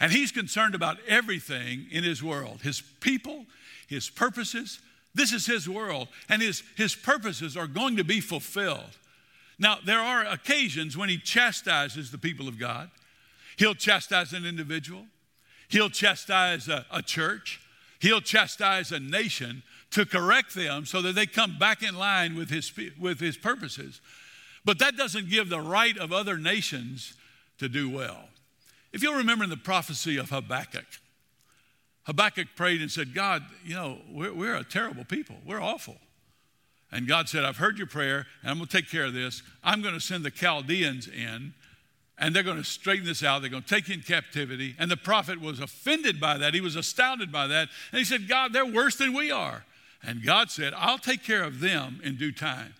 And 0.00 0.10
He's 0.10 0.32
concerned 0.32 0.74
about 0.74 0.96
everything 1.06 1.88
in 1.90 2.04
His 2.04 2.22
world 2.22 2.62
His 2.62 2.80
people, 3.00 3.44
His 3.86 4.08
purposes, 4.08 4.80
this 5.18 5.32
is 5.32 5.46
his 5.46 5.68
world, 5.68 6.08
and 6.28 6.40
his, 6.40 6.62
his 6.76 6.94
purposes 6.94 7.56
are 7.56 7.66
going 7.66 7.96
to 7.96 8.04
be 8.04 8.20
fulfilled. 8.20 8.96
Now, 9.58 9.78
there 9.84 10.00
are 10.00 10.24
occasions 10.24 10.96
when 10.96 11.08
he 11.08 11.18
chastises 11.18 12.10
the 12.10 12.18
people 12.18 12.46
of 12.46 12.58
God. 12.58 12.90
He'll 13.56 13.74
chastise 13.74 14.32
an 14.32 14.46
individual, 14.46 15.06
he'll 15.68 15.90
chastise 15.90 16.68
a, 16.68 16.86
a 16.92 17.02
church, 17.02 17.60
he'll 17.98 18.20
chastise 18.20 18.92
a 18.92 19.00
nation 19.00 19.62
to 19.90 20.06
correct 20.06 20.54
them 20.54 20.86
so 20.86 21.02
that 21.02 21.14
they 21.14 21.26
come 21.26 21.58
back 21.58 21.82
in 21.82 21.96
line 21.96 22.36
with 22.36 22.50
his, 22.50 22.70
with 22.98 23.18
his 23.18 23.36
purposes. 23.36 24.00
But 24.64 24.78
that 24.78 24.96
doesn't 24.96 25.30
give 25.30 25.48
the 25.48 25.60
right 25.60 25.96
of 25.98 26.12
other 26.12 26.36
nations 26.36 27.14
to 27.58 27.68
do 27.68 27.90
well. 27.90 28.28
If 28.92 29.02
you'll 29.02 29.14
remember 29.14 29.44
in 29.44 29.50
the 29.50 29.56
prophecy 29.56 30.16
of 30.16 30.30
Habakkuk, 30.30 30.86
Habakkuk 32.08 32.48
prayed 32.56 32.80
and 32.80 32.90
said, 32.90 33.14
God, 33.14 33.44
you 33.62 33.74
know, 33.74 33.98
we're, 34.10 34.32
we're 34.32 34.56
a 34.56 34.64
terrible 34.64 35.04
people. 35.04 35.36
We're 35.46 35.60
awful. 35.60 35.98
And 36.90 37.06
God 37.06 37.28
said, 37.28 37.44
I've 37.44 37.58
heard 37.58 37.76
your 37.76 37.86
prayer, 37.86 38.26
and 38.40 38.50
I'm 38.50 38.56
going 38.56 38.66
to 38.66 38.76
take 38.78 38.88
care 38.90 39.04
of 39.04 39.12
this. 39.12 39.42
I'm 39.62 39.82
going 39.82 39.92
to 39.92 40.00
send 40.00 40.24
the 40.24 40.30
Chaldeans 40.30 41.06
in, 41.06 41.52
and 42.16 42.34
they're 42.34 42.42
going 42.42 42.56
to 42.56 42.64
straighten 42.64 43.04
this 43.04 43.22
out. 43.22 43.42
They're 43.42 43.50
going 43.50 43.62
to 43.62 43.68
take 43.68 43.88
you 43.88 43.94
in 43.94 44.00
captivity. 44.00 44.74
And 44.78 44.90
the 44.90 44.96
prophet 44.96 45.38
was 45.38 45.60
offended 45.60 46.18
by 46.18 46.38
that. 46.38 46.54
He 46.54 46.62
was 46.62 46.76
astounded 46.76 47.30
by 47.30 47.46
that. 47.48 47.68
And 47.92 47.98
he 47.98 48.06
said, 48.06 48.26
God, 48.26 48.54
they're 48.54 48.64
worse 48.64 48.96
than 48.96 49.12
we 49.14 49.30
are. 49.30 49.66
And 50.02 50.24
God 50.24 50.50
said, 50.50 50.72
I'll 50.74 50.96
take 50.96 51.22
care 51.22 51.44
of 51.44 51.60
them 51.60 52.00
in 52.02 52.16
due 52.16 52.32
time. 52.32 52.72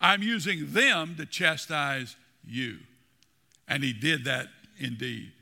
I'm 0.00 0.22
using 0.22 0.72
them 0.72 1.16
to 1.18 1.26
chastise 1.26 2.14
you. 2.46 2.78
And 3.66 3.82
he 3.82 3.92
did 3.92 4.24
that 4.26 4.46
indeed. 4.78 5.32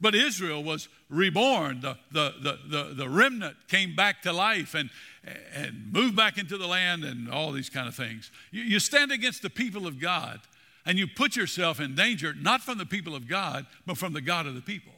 But 0.00 0.16
Israel 0.16 0.64
was 0.64 0.88
reborn. 1.10 1.80
The, 1.80 1.98
the, 2.10 2.34
the, 2.42 2.58
the, 2.68 2.94
the 2.94 3.08
remnant 3.08 3.56
came 3.68 3.94
back 3.94 4.22
to 4.22 4.32
life 4.32 4.74
and, 4.74 4.88
and 5.54 5.92
moved 5.92 6.16
back 6.16 6.38
into 6.38 6.56
the 6.56 6.66
land 6.66 7.04
and 7.04 7.30
all 7.30 7.52
these 7.52 7.68
kind 7.68 7.88
of 7.88 7.94
things. 7.94 8.30
You, 8.50 8.62
you 8.62 8.78
stand 8.78 9.12
against 9.12 9.42
the 9.42 9.50
people 9.50 9.86
of 9.86 10.00
God 10.00 10.40
and 10.86 10.98
you 10.98 11.06
put 11.06 11.36
yourself 11.36 11.80
in 11.80 11.94
danger, 11.94 12.32
not 12.34 12.62
from 12.62 12.78
the 12.78 12.86
people 12.86 13.14
of 13.14 13.28
God, 13.28 13.66
but 13.86 13.98
from 13.98 14.12
the 14.12 14.20
God 14.22 14.46
of 14.46 14.54
the 14.54 14.62
people. 14.62 14.92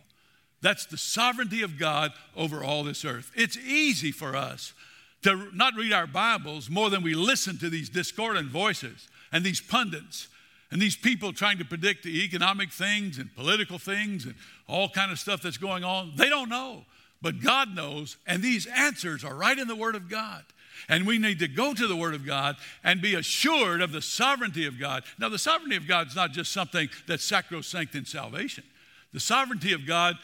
That's 0.61 0.87
the 0.87 0.97
sovereignty 0.97 1.63
of 1.63 1.77
God 1.77 2.13
over 2.37 2.63
all 2.63 2.85
this 2.85 3.05
earth. 3.05 3.33
It's 3.35 3.57
easy 3.57 4.13
for 4.13 4.37
us 4.37 4.75
to 5.23 5.49
not 5.53 5.75
read 5.75 5.93
our 5.93 6.07
Bibles 6.07 6.71
more 6.71 6.89
than 6.89 7.03
we 7.03 7.15
listen 7.15 7.59
to 7.59 7.69
these 7.69 7.89
discordant 7.89 8.49
voices 8.49 9.09
and 9.33 9.45
these 9.45 9.61
pundits 9.61 10.29
and 10.73 10.81
these 10.81 10.97
people 10.97 11.35
trying 11.35 11.59
to 11.59 11.67
predict 11.67 12.03
the 12.03 12.25
economic 12.25 12.73
things 12.73 13.19
and 13.19 13.33
political 13.37 13.79
things 13.79 14.25
and 14.25 14.35
all 14.67 14.89
kind 14.89 15.13
of 15.13 15.19
stuff 15.19 15.43
that's 15.43 15.59
going 15.59 15.85
on, 15.85 16.15
they 16.17 16.31
don't 16.31 16.49
know. 16.49 16.87
But 17.21 17.41
God 17.41 17.77
knows, 17.77 18.17
and 18.27 18.43
these 18.43 18.67
answers 18.67 19.23
are 19.23 19.35
right 19.35 19.59
in 19.59 19.69
the 19.69 19.77
Word 19.77 19.95
of 19.95 20.09
God. 20.09 20.43
And 20.89 21.07
we 21.07 21.19
need 21.19 21.39
to 21.41 21.47
go 21.47 21.75
to 21.75 21.87
the 21.87 21.95
Word 21.95 22.15
of 22.15 22.25
God 22.25 22.57
and 22.83 23.03
be 23.03 23.15
assured 23.15 23.83
of 23.83 23.93
the 23.93 24.01
sovereignty 24.01 24.67
of 24.67 24.81
God. 24.81 25.05
Now, 25.19 25.29
the 25.29 25.39
sovereignty 25.39 25.77
of 25.77 25.87
God 25.87 26.09
is 26.09 26.17
not 26.17 26.33
just 26.33 26.53
something 26.53 26.89
that's 27.07 27.23
sacrosanct 27.23 27.95
in 27.95 28.07
salvation. 28.07 28.65
The 29.13 29.21
sovereignty 29.21 29.75
of 29.75 29.87
God 29.87 30.17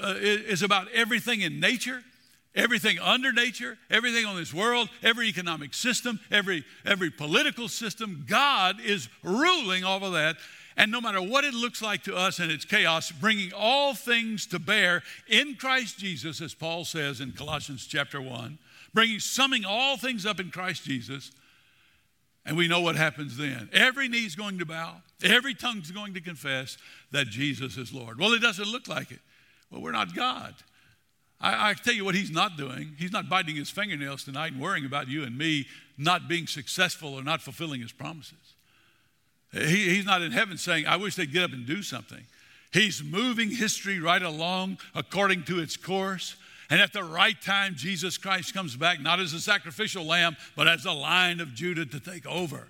uh, 0.00 0.14
is 0.16 0.62
about 0.62 0.86
everything 0.92 1.40
in 1.40 1.58
nature 1.58 2.04
Everything 2.54 2.98
under 2.98 3.32
nature, 3.32 3.78
everything 3.90 4.26
on 4.26 4.36
this 4.36 4.52
world, 4.52 4.90
every 5.02 5.26
economic 5.26 5.72
system, 5.72 6.20
every, 6.30 6.64
every 6.84 7.10
political 7.10 7.66
system, 7.66 8.26
God 8.28 8.78
is 8.80 9.08
ruling 9.22 9.84
all 9.84 10.04
of 10.04 10.12
that. 10.12 10.36
And 10.76 10.90
no 10.90 11.00
matter 11.00 11.20
what 11.20 11.44
it 11.44 11.54
looks 11.54 11.80
like 11.80 12.02
to 12.04 12.14
us 12.14 12.40
in 12.40 12.50
its 12.50 12.64
chaos, 12.64 13.10
bringing 13.10 13.52
all 13.54 13.94
things 13.94 14.46
to 14.48 14.58
bear 14.58 15.02
in 15.28 15.54
Christ 15.54 15.98
Jesus, 15.98 16.40
as 16.40 16.54
Paul 16.54 16.84
says 16.84 17.20
in 17.20 17.32
Colossians 17.32 17.86
chapter 17.86 18.20
1, 18.20 18.58
bringing, 18.92 19.18
summing 19.18 19.64
all 19.64 19.96
things 19.96 20.26
up 20.26 20.38
in 20.38 20.50
Christ 20.50 20.84
Jesus. 20.84 21.32
And 22.44 22.56
we 22.56 22.68
know 22.68 22.80
what 22.80 22.96
happens 22.96 23.36
then. 23.36 23.70
Every 23.72 24.08
knee 24.08 24.26
is 24.26 24.34
going 24.34 24.58
to 24.58 24.66
bow, 24.66 24.96
every 25.24 25.54
tongue 25.54 25.80
is 25.80 25.90
going 25.90 26.12
to 26.14 26.20
confess 26.20 26.76
that 27.12 27.28
Jesus 27.28 27.78
is 27.78 27.94
Lord. 27.94 28.18
Well, 28.18 28.32
it 28.32 28.42
doesn't 28.42 28.68
look 28.68 28.88
like 28.88 29.10
it. 29.10 29.20
Well, 29.70 29.80
we're 29.80 29.92
not 29.92 30.14
God. 30.14 30.54
I, 31.42 31.70
I 31.70 31.74
tell 31.74 31.92
you 31.92 32.04
what 32.04 32.14
he's 32.14 32.30
not 32.30 32.56
doing. 32.56 32.94
He's 32.98 33.12
not 33.12 33.28
biting 33.28 33.56
his 33.56 33.68
fingernails 33.68 34.24
tonight 34.24 34.52
and 34.52 34.60
worrying 34.60 34.86
about 34.86 35.08
you 35.08 35.24
and 35.24 35.36
me 35.36 35.66
not 35.98 36.28
being 36.28 36.46
successful 36.46 37.14
or 37.14 37.22
not 37.22 37.42
fulfilling 37.42 37.80
his 37.80 37.92
promises. 37.92 38.54
He, 39.52 39.90
he's 39.90 40.06
not 40.06 40.22
in 40.22 40.32
heaven 40.32 40.56
saying, 40.56 40.86
I 40.86 40.96
wish 40.96 41.16
they'd 41.16 41.32
get 41.32 41.42
up 41.42 41.52
and 41.52 41.66
do 41.66 41.82
something. 41.82 42.24
He's 42.72 43.02
moving 43.02 43.50
history 43.50 44.00
right 44.00 44.22
along 44.22 44.78
according 44.94 45.44
to 45.44 45.60
its 45.60 45.76
course. 45.76 46.36
And 46.70 46.80
at 46.80 46.94
the 46.94 47.04
right 47.04 47.38
time, 47.42 47.74
Jesus 47.76 48.16
Christ 48.16 48.54
comes 48.54 48.76
back, 48.76 48.98
not 49.00 49.20
as 49.20 49.34
a 49.34 49.40
sacrificial 49.40 50.06
lamb, 50.06 50.36
but 50.56 50.68
as 50.68 50.86
a 50.86 50.92
lion 50.92 51.40
of 51.40 51.52
Judah 51.54 51.84
to 51.84 52.00
take 52.00 52.24
over 52.26 52.68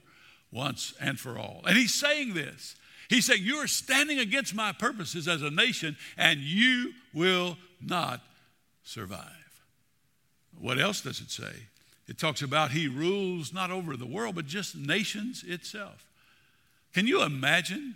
once 0.50 0.92
and 1.00 1.20
for 1.20 1.38
all. 1.38 1.62
And 1.66 1.76
he's 1.76 1.94
saying 1.94 2.34
this. 2.34 2.74
He's 3.08 3.26
saying, 3.26 3.42
You 3.44 3.56
are 3.56 3.68
standing 3.68 4.18
against 4.18 4.54
my 4.54 4.72
purposes 4.72 5.28
as 5.28 5.42
a 5.42 5.50
nation, 5.50 5.96
and 6.16 6.40
you 6.40 6.94
will 7.14 7.56
not 7.80 8.22
survive. 8.82 9.62
What 10.58 10.78
else 10.78 11.00
does 11.00 11.20
it 11.20 11.30
say? 11.30 11.52
It 12.08 12.18
talks 12.18 12.42
about 12.42 12.72
he 12.72 12.88
rules 12.88 13.52
not 13.52 13.70
over 13.70 13.96
the 13.96 14.06
world, 14.06 14.34
but 14.34 14.46
just 14.46 14.76
nations 14.76 15.44
itself. 15.46 16.04
Can 16.92 17.06
you 17.06 17.22
imagine 17.22 17.94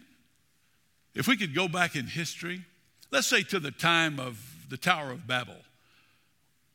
if 1.15 1.27
we 1.27 1.37
could 1.37 1.55
go 1.55 1.69
back 1.69 1.97
in 1.97 2.07
history, 2.07 2.65
let's 3.11 3.27
say 3.27 3.43
to 3.45 3.59
the 3.59 3.71
time 3.71 4.19
of 4.21 4.67
the 4.69 4.77
Tower 4.77 5.11
of 5.11 5.27
Babel, 5.27 5.57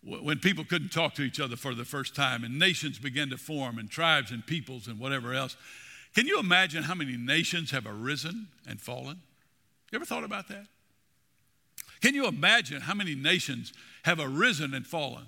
when 0.03 0.39
people 0.39 0.65
couldn't 0.65 0.91
talk 0.91 1.13
to 1.15 1.21
each 1.21 1.39
other 1.39 1.55
for 1.55 1.75
the 1.75 1.85
first 1.85 2.15
time 2.15 2.43
and 2.43 2.57
nations 2.57 2.97
began 2.97 3.29
to 3.29 3.37
form 3.37 3.77
and 3.77 3.89
tribes 3.89 4.31
and 4.31 4.45
peoples 4.45 4.87
and 4.87 4.99
whatever 4.99 5.33
else. 5.33 5.55
Can 6.15 6.25
you 6.25 6.39
imagine 6.39 6.83
how 6.83 6.95
many 6.95 7.17
nations 7.17 7.71
have 7.71 7.85
arisen 7.85 8.47
and 8.67 8.81
fallen? 8.81 9.21
You 9.91 9.97
ever 9.97 10.05
thought 10.05 10.23
about 10.23 10.47
that? 10.47 10.65
Can 12.01 12.15
you 12.15 12.27
imagine 12.27 12.81
how 12.81 12.93
many 12.93 13.15
nations 13.15 13.73
have 14.03 14.19
arisen 14.19 14.73
and 14.73 14.85
fallen? 14.85 15.27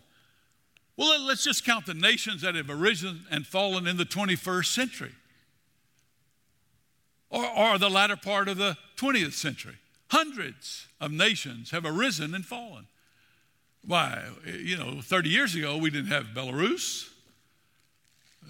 Well, 0.97 1.21
let's 1.25 1.43
just 1.43 1.65
count 1.65 1.85
the 1.85 1.93
nations 1.93 2.41
that 2.41 2.55
have 2.55 2.69
arisen 2.69 3.25
and 3.31 3.45
fallen 3.45 3.87
in 3.87 3.97
the 3.97 4.05
21st 4.05 4.65
century 4.65 5.11
or, 7.33 7.45
or 7.57 7.77
the 7.79 7.89
latter 7.89 8.15
part 8.15 8.47
of 8.47 8.57
the 8.57 8.77
20th 8.95 9.33
century. 9.33 9.75
Hundreds 10.09 10.87
of 11.01 11.11
nations 11.11 11.71
have 11.71 11.83
arisen 11.83 12.35
and 12.35 12.45
fallen. 12.45 12.85
Why, 13.85 14.23
you 14.45 14.77
know, 14.77 15.01
30 15.01 15.29
years 15.29 15.55
ago, 15.55 15.75
we 15.77 15.89
didn't 15.89 16.11
have 16.11 16.27
Belarus. 16.27 17.09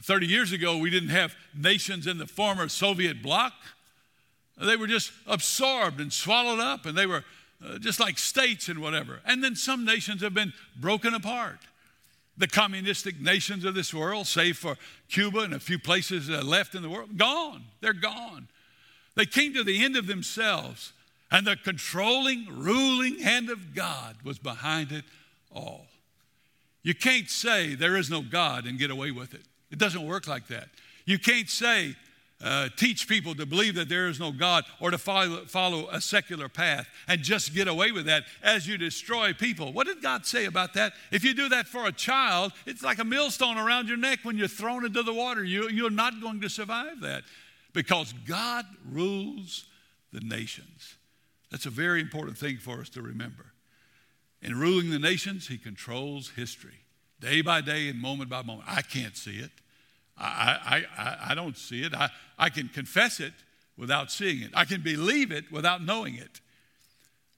30 0.01 0.27
years 0.27 0.51
ago, 0.51 0.77
we 0.77 0.89
didn't 0.89 1.09
have 1.09 1.33
nations 1.55 2.05
in 2.05 2.17
the 2.17 2.27
former 2.27 2.67
Soviet 2.67 3.23
bloc. 3.23 3.53
They 4.61 4.75
were 4.75 4.87
just 4.87 5.11
absorbed 5.25 5.99
and 5.99 6.11
swallowed 6.11 6.59
up, 6.59 6.85
and 6.85 6.97
they 6.97 7.05
were 7.05 7.23
uh, 7.65 7.77
just 7.79 7.99
like 7.99 8.17
states 8.17 8.69
and 8.69 8.79
whatever. 8.79 9.21
And 9.25 9.43
then 9.43 9.55
some 9.55 9.85
nations 9.85 10.21
have 10.21 10.33
been 10.33 10.53
broken 10.79 11.13
apart. 11.13 11.59
The 12.37 12.47
communistic 12.47 13.21
nations 13.21 13.63
of 13.63 13.75
this 13.75 13.93
world, 13.93 14.27
save 14.27 14.57
for 14.57 14.77
Cuba 15.09 15.39
and 15.39 15.53
a 15.53 15.59
few 15.59 15.77
places 15.77 16.29
left 16.29 16.73
in 16.73 16.81
the 16.81 16.89
world, 16.89 17.17
gone. 17.17 17.63
They're 17.79 17.93
gone. 17.93 18.47
They 19.15 19.25
came 19.25 19.53
to 19.53 19.63
the 19.63 19.83
end 19.83 19.95
of 19.95 20.07
themselves, 20.07 20.93
and 21.31 21.45
the 21.45 21.55
controlling, 21.55 22.47
ruling 22.49 23.19
hand 23.19 23.49
of 23.49 23.75
God 23.75 24.15
was 24.23 24.39
behind 24.39 24.91
it 24.91 25.03
all. 25.53 25.85
You 26.81 26.95
can't 26.95 27.29
say 27.29 27.75
there 27.75 27.95
is 27.95 28.09
no 28.09 28.21
God 28.21 28.65
and 28.65 28.79
get 28.79 28.89
away 28.89 29.11
with 29.11 29.33
it. 29.33 29.43
It 29.71 29.77
doesn't 29.77 30.05
work 30.05 30.27
like 30.27 30.47
that. 30.47 30.69
You 31.05 31.19
can't 31.19 31.49
say, 31.49 31.95
uh, 32.43 32.67
teach 32.75 33.07
people 33.07 33.33
to 33.35 33.45
believe 33.45 33.75
that 33.75 33.87
there 33.87 34.07
is 34.07 34.19
no 34.19 34.31
God 34.31 34.65
or 34.79 34.91
to 34.91 34.97
follow, 34.97 35.45
follow 35.45 35.87
a 35.89 36.01
secular 36.01 36.49
path 36.49 36.87
and 37.07 37.21
just 37.21 37.53
get 37.55 37.67
away 37.67 37.91
with 37.91 38.05
that 38.05 38.23
as 38.43 38.67
you 38.67 38.77
destroy 38.77 39.33
people. 39.33 39.71
What 39.71 39.87
did 39.87 40.01
God 40.01 40.25
say 40.25 40.45
about 40.45 40.73
that? 40.73 40.93
If 41.11 41.23
you 41.23 41.33
do 41.33 41.49
that 41.49 41.67
for 41.67 41.85
a 41.85 41.91
child, 41.91 42.51
it's 42.65 42.83
like 42.83 42.99
a 42.99 43.05
millstone 43.05 43.57
around 43.57 43.87
your 43.87 43.97
neck 43.97 44.19
when 44.23 44.37
you're 44.37 44.47
thrown 44.47 44.85
into 44.85 45.03
the 45.03 45.13
water. 45.13 45.43
You, 45.43 45.69
you're 45.69 45.89
not 45.89 46.21
going 46.21 46.41
to 46.41 46.49
survive 46.49 46.99
that 47.01 47.23
because 47.71 48.13
God 48.27 48.65
rules 48.91 49.65
the 50.11 50.19
nations. 50.19 50.95
That's 51.49 51.65
a 51.65 51.71
very 51.71 52.01
important 52.01 52.37
thing 52.37 52.57
for 52.57 52.81
us 52.81 52.89
to 52.89 53.01
remember. 53.01 53.45
In 54.41 54.59
ruling 54.59 54.89
the 54.89 54.99
nations, 54.99 55.47
He 55.47 55.57
controls 55.57 56.31
history 56.35 56.79
day 57.21 57.41
by 57.41 57.61
day 57.61 57.87
and 57.87 58.01
moment 58.01 58.29
by 58.29 58.41
moment. 58.41 58.67
I 58.67 58.81
can't 58.81 59.15
see 59.15 59.37
it. 59.37 59.51
I, 60.17 60.85
I, 60.97 61.17
I, 61.31 61.35
don't 61.35 61.57
see 61.57 61.83
it. 61.83 61.93
I, 61.93 62.09
I 62.37 62.49
can 62.49 62.69
confess 62.69 63.19
it 63.19 63.33
without 63.77 64.11
seeing 64.11 64.43
it. 64.43 64.51
I 64.53 64.65
can 64.65 64.81
believe 64.81 65.31
it 65.31 65.51
without 65.51 65.83
knowing 65.83 66.15
it. 66.15 66.39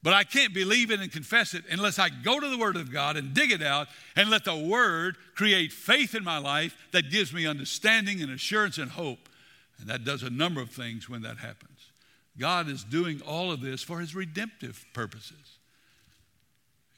But 0.02 0.12
I 0.12 0.24
can't 0.24 0.52
believe 0.52 0.90
it 0.90 1.00
and 1.00 1.10
confess 1.10 1.54
it 1.54 1.64
unless 1.70 1.98
I 1.98 2.10
go 2.10 2.38
to 2.38 2.48
the 2.48 2.58
Word 2.58 2.76
of 2.76 2.92
God 2.92 3.16
and 3.16 3.32
dig 3.32 3.50
it 3.50 3.62
out 3.62 3.88
and 4.14 4.28
let 4.28 4.44
the 4.44 4.54
Word 4.54 5.16
create 5.34 5.72
faith 5.72 6.14
in 6.14 6.22
my 6.22 6.38
life 6.38 6.76
that 6.92 7.10
gives 7.10 7.32
me 7.32 7.46
understanding 7.46 8.20
and 8.20 8.30
assurance 8.30 8.78
and 8.78 8.90
hope 8.90 9.28
and 9.78 9.88
that 9.88 10.04
does 10.04 10.22
a 10.22 10.30
number 10.30 10.60
of 10.60 10.70
things 10.70 11.08
when 11.08 11.22
that 11.22 11.38
happens. 11.38 11.90
God 12.38 12.68
is 12.68 12.84
doing 12.84 13.20
all 13.22 13.50
of 13.50 13.60
this 13.60 13.82
for 13.82 14.00
his 14.00 14.14
redemptive 14.14 14.84
purposes. 14.92 15.58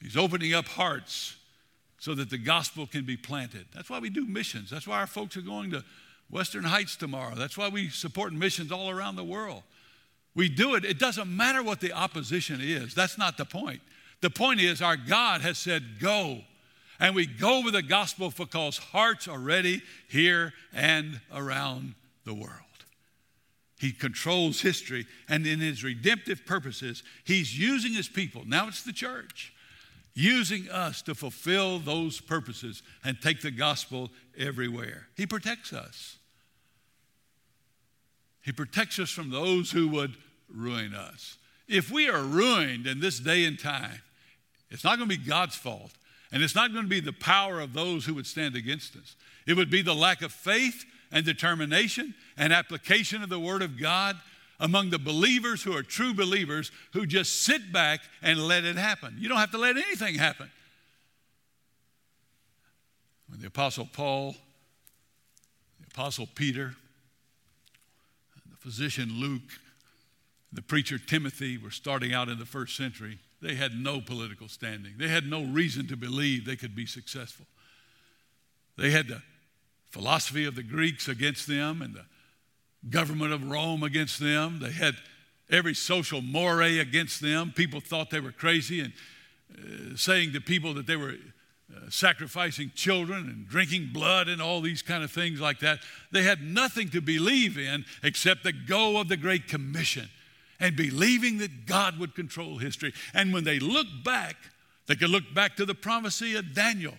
He's 0.01 0.17
opening 0.17 0.53
up 0.53 0.65
hearts 0.65 1.35
so 1.99 2.15
that 2.15 2.29
the 2.29 2.37
gospel 2.37 2.87
can 2.87 3.05
be 3.05 3.17
planted. 3.17 3.65
That's 3.73 3.89
why 3.89 3.99
we 3.99 4.09
do 4.09 4.25
missions. 4.25 4.69
That's 4.69 4.87
why 4.87 4.99
our 4.99 5.07
folks 5.07 5.37
are 5.37 5.41
going 5.41 5.71
to 5.71 5.83
Western 6.29 6.63
Heights 6.63 6.95
tomorrow. 6.95 7.35
That's 7.35 7.57
why 7.57 7.69
we 7.69 7.89
support 7.89 8.33
missions 8.33 8.71
all 8.71 8.89
around 8.89 9.15
the 9.15 9.23
world. 9.23 9.63
We 10.35 10.47
do 10.47 10.75
it, 10.75 10.85
it 10.85 10.99
doesn't 10.99 11.27
matter 11.27 11.61
what 11.61 11.81
the 11.81 11.91
opposition 11.91 12.59
is. 12.61 12.93
That's 12.95 13.17
not 13.17 13.37
the 13.37 13.45
point. 13.45 13.81
The 14.21 14.29
point 14.29 14.61
is, 14.61 14.81
our 14.81 14.97
God 14.97 15.41
has 15.41 15.57
said, 15.57 15.99
go. 15.99 16.39
And 16.99 17.15
we 17.15 17.25
go 17.25 17.63
with 17.63 17.73
the 17.73 17.81
gospel 17.81 18.31
because 18.35 18.77
hearts 18.77 19.27
are 19.27 19.39
ready 19.39 19.81
here 20.09 20.53
and 20.73 21.21
around 21.33 21.95
the 22.25 22.33
world. 22.33 22.53
He 23.79 23.93
controls 23.93 24.59
history, 24.59 25.07
and 25.29 25.47
in 25.47 25.59
his 25.59 25.85
redemptive 25.85 26.45
purposes, 26.45 27.01
he's 27.23 27.57
using 27.57 27.93
his 27.93 28.09
people. 28.09 28.43
Now 28.45 28.67
it's 28.67 28.83
the 28.83 28.91
church, 28.91 29.53
using 30.19 30.69
us 30.69 31.01
to 31.03 31.15
fulfill 31.15 31.79
those 31.79 32.19
purposes 32.19 32.83
and 33.05 33.21
take 33.21 33.41
the 33.41 33.51
gospel 33.51 34.09
everywhere. 34.37 35.07
He 35.15 35.25
protects 35.25 35.71
us. 35.71 36.17
He 38.41 38.51
protects 38.51 38.99
us 38.99 39.09
from 39.09 39.29
those 39.29 39.71
who 39.71 39.87
would 39.89 40.17
ruin 40.53 40.93
us. 40.93 41.37
If 41.67 41.89
we 41.89 42.09
are 42.09 42.21
ruined 42.21 42.85
in 42.85 42.99
this 42.99 43.19
day 43.19 43.45
and 43.45 43.57
time, 43.57 44.01
it's 44.69 44.83
not 44.83 44.97
going 44.97 45.09
to 45.09 45.17
be 45.17 45.23
God's 45.23 45.55
fault, 45.55 45.91
and 46.31 46.43
it's 46.43 46.55
not 46.55 46.73
going 46.73 46.83
to 46.83 46.89
be 46.89 46.99
the 46.99 47.13
power 47.13 47.61
of 47.61 47.73
those 47.73 48.05
who 48.05 48.13
would 48.15 48.27
stand 48.27 48.55
against 48.55 48.97
us. 48.97 49.15
It 49.47 49.55
would 49.55 49.69
be 49.69 49.81
the 49.81 49.95
lack 49.95 50.21
of 50.21 50.33
faith 50.33 50.83
and 51.11 51.25
determination 51.25 52.13
and 52.37 52.51
application 52.51 53.23
of 53.23 53.29
the 53.29 53.39
Word 53.39 53.61
of 53.61 53.79
God 53.79 54.17
among 54.59 54.89
the 54.89 54.99
believers 54.99 55.63
who 55.63 55.75
are 55.75 55.83
true 55.83 56.13
believers 56.13 56.71
who 56.93 57.05
just 57.05 57.43
sit 57.43 57.71
back 57.71 58.01
and 58.21 58.39
let 58.39 58.65
it 58.65 58.75
happen. 58.75 59.15
You 59.17 59.29
don't 59.29 59.37
have 59.37 59.51
to 59.51 59.57
let 59.57 59.77
anything 59.77 60.15
happen. 60.15 60.51
When 63.29 63.39
the 63.39 63.47
Apostle 63.47 63.87
Paul, 63.91 64.35
the 65.79 65.87
Apostle 65.93 66.27
Peter, 66.35 66.75
the 68.49 68.57
physician 68.57 69.19
Luke, 69.19 69.41
the 70.51 70.61
preacher 70.61 70.97
Timothy 70.97 71.57
were 71.57 71.71
starting 71.71 72.13
out 72.13 72.27
in 72.27 72.39
the 72.39 72.45
first 72.45 72.75
century, 72.75 73.19
they 73.41 73.55
had 73.55 73.73
no 73.73 74.01
political 74.01 74.49
standing. 74.49 74.93
They 74.97 75.07
had 75.07 75.25
no 75.25 75.43
reason 75.43 75.87
to 75.87 75.95
believe 75.95 76.45
they 76.45 76.55
could 76.55 76.75
be 76.75 76.85
successful. 76.85 77.45
They 78.77 78.91
had 78.91 79.07
the 79.07 79.21
philosophy 79.91 80.45
of 80.45 80.55
the 80.55 80.63
Greeks 80.63 81.07
against 81.07 81.47
them 81.47 81.81
and 81.81 81.93
the 81.93 82.05
government 82.87 83.33
of 83.33 83.49
Rome 83.49 83.83
against 83.83 84.19
them. 84.19 84.59
They 84.59 84.71
had 84.71 84.95
every 85.49 85.73
social 85.73 86.21
moray 86.21 86.79
against 86.79 87.21
them. 87.21 87.51
People 87.55 87.81
thought 87.81 88.09
they 88.09 88.19
were 88.19 88.31
crazy 88.31 88.79
and 88.81 88.93
uh, 89.57 89.97
saying 89.97 90.33
to 90.33 90.41
people 90.41 90.73
that 90.75 90.87
they 90.87 90.95
were 90.95 91.15
uh, 91.75 91.89
sacrificing 91.89 92.71
children 92.75 93.27
and 93.27 93.47
drinking 93.47 93.89
blood 93.91 94.27
and 94.27 94.41
all 94.41 94.61
these 94.61 94.81
kind 94.81 95.03
of 95.03 95.11
things 95.11 95.41
like 95.41 95.59
that. 95.59 95.79
They 96.11 96.23
had 96.23 96.41
nothing 96.41 96.89
to 96.89 97.01
believe 97.01 97.57
in 97.57 97.85
except 98.03 98.43
the 98.43 98.53
go 98.53 98.99
of 98.99 99.07
the 99.07 99.17
Great 99.17 99.47
Commission 99.47 100.09
and 100.59 100.75
believing 100.75 101.37
that 101.39 101.65
God 101.65 101.99
would 101.99 102.15
control 102.15 102.57
history. 102.57 102.93
And 103.13 103.33
when 103.33 103.43
they 103.43 103.59
look 103.59 103.87
back, 104.03 104.35
they 104.87 104.95
could 104.95 105.09
look 105.09 105.33
back 105.33 105.55
to 105.57 105.65
the 105.65 105.75
prophecy 105.75 106.35
of 106.35 106.53
Daniel 106.53 106.95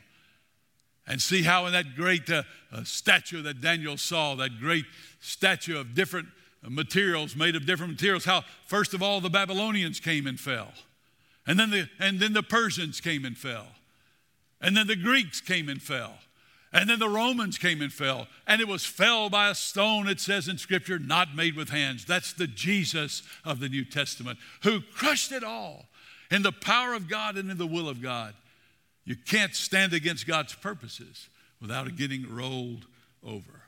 and 1.11 1.21
see 1.21 1.43
how 1.43 1.67
in 1.67 1.73
that 1.73 1.97
great 1.97 2.31
uh, 2.31 2.45
uh, 2.73 2.85
statue 2.85 3.43
that 3.43 3.61
Daniel 3.61 3.97
saw, 3.97 4.37
that 4.37 4.61
great 4.61 4.85
statue 5.21 5.77
of 5.77 5.93
different 5.93 6.29
materials, 6.63 7.35
made 7.35 7.57
of 7.57 7.67
different 7.67 7.91
materials, 7.95 8.25
how 8.25 8.45
first 8.67 8.95
of 8.95 9.03
all 9.03 9.21
the 9.21 9.29
Babylonians 9.29 9.99
came 9.99 10.29
and 10.29 10.39
fell. 10.39 10.69
And 11.49 11.59
then 11.59 11.71
the, 11.71 11.89
and 11.99 12.21
then 12.21 12.33
the 12.33 12.45
Persians 12.45 13.01
came 13.01 13.25
and 13.25 13.37
fell. 13.37 13.67
And 14.61 14.77
then 14.77 14.87
the 14.87 14.95
Greeks 14.95 15.41
came 15.41 15.69
and 15.69 15.83
fell. 15.83 16.15
And 16.73 16.89
then 16.89 17.01
the 17.01 17.09
Romans 17.09 17.59
came 17.59 17.83
and 17.83 17.93
fell. 17.93 18.29
And 18.47 18.61
it 18.61 18.69
was 18.69 18.87
fell 18.87 19.29
by 19.29 19.51
a 19.51 19.55
stone, 19.57 20.07
it 20.07 20.21
says 20.21 20.47
in 20.47 20.59
Scripture, 20.59 21.01
not 21.01 21.35
made 21.35 21.57
with 21.57 21.71
hands. 21.71 22.05
That's 22.05 22.33
the 22.33 22.47
Jesus 22.47 23.25
of 23.45 23.59
the 23.59 23.69
New 23.69 23.85
Testament 23.85 24.39
who 24.63 24.81
crushed 24.81 25.33
it 25.33 25.43
all 25.43 25.87
in 26.31 26.43
the 26.43 26.53
power 26.53 26.95
of 26.95 27.09
God 27.09 27.37
and 27.37 27.51
in 27.51 27.59
the 27.59 27.67
will 27.67 27.89
of 27.89 28.01
God. 28.01 28.35
You 29.11 29.17
can't 29.17 29.57
stand 29.57 29.93
against 29.93 30.25
God's 30.25 30.55
purposes 30.55 31.31
without 31.61 31.97
getting 31.97 32.33
rolled 32.33 32.87
over. 33.27 33.63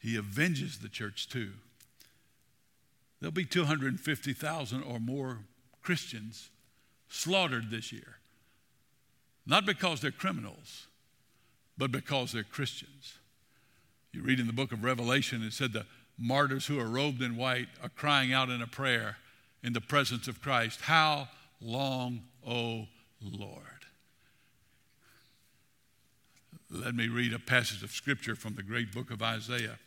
He 0.00 0.18
avenges 0.18 0.80
the 0.80 0.88
church 0.88 1.28
too. 1.28 1.50
There'll 3.20 3.30
be 3.30 3.44
250,000 3.44 4.82
or 4.82 4.98
more 4.98 5.38
Christians 5.82 6.50
slaughtered 7.08 7.70
this 7.70 7.92
year. 7.92 8.16
Not 9.46 9.66
because 9.66 10.00
they're 10.00 10.10
criminals, 10.10 10.88
but 11.78 11.92
because 11.92 12.32
they're 12.32 12.42
Christians. 12.42 13.20
You 14.12 14.22
read 14.22 14.40
in 14.40 14.48
the 14.48 14.52
book 14.52 14.72
of 14.72 14.82
Revelation, 14.82 15.44
it 15.44 15.52
said 15.52 15.72
the 15.72 15.86
martyrs 16.18 16.66
who 16.66 16.80
are 16.80 16.88
robed 16.88 17.22
in 17.22 17.36
white 17.36 17.68
are 17.84 17.88
crying 17.88 18.32
out 18.32 18.50
in 18.50 18.60
a 18.60 18.66
prayer 18.66 19.18
in 19.62 19.74
the 19.74 19.80
presence 19.80 20.26
of 20.26 20.42
Christ 20.42 20.80
How 20.80 21.28
long, 21.60 22.22
O 22.44 22.88
Lord? 23.22 23.71
Let 26.74 26.94
me 26.94 27.08
read 27.08 27.34
a 27.34 27.38
passage 27.38 27.82
of 27.82 27.90
scripture 27.90 28.34
from 28.34 28.54
the 28.54 28.62
great 28.62 28.92
book 28.92 29.10
of 29.10 29.22
Isaiah. 29.22 29.78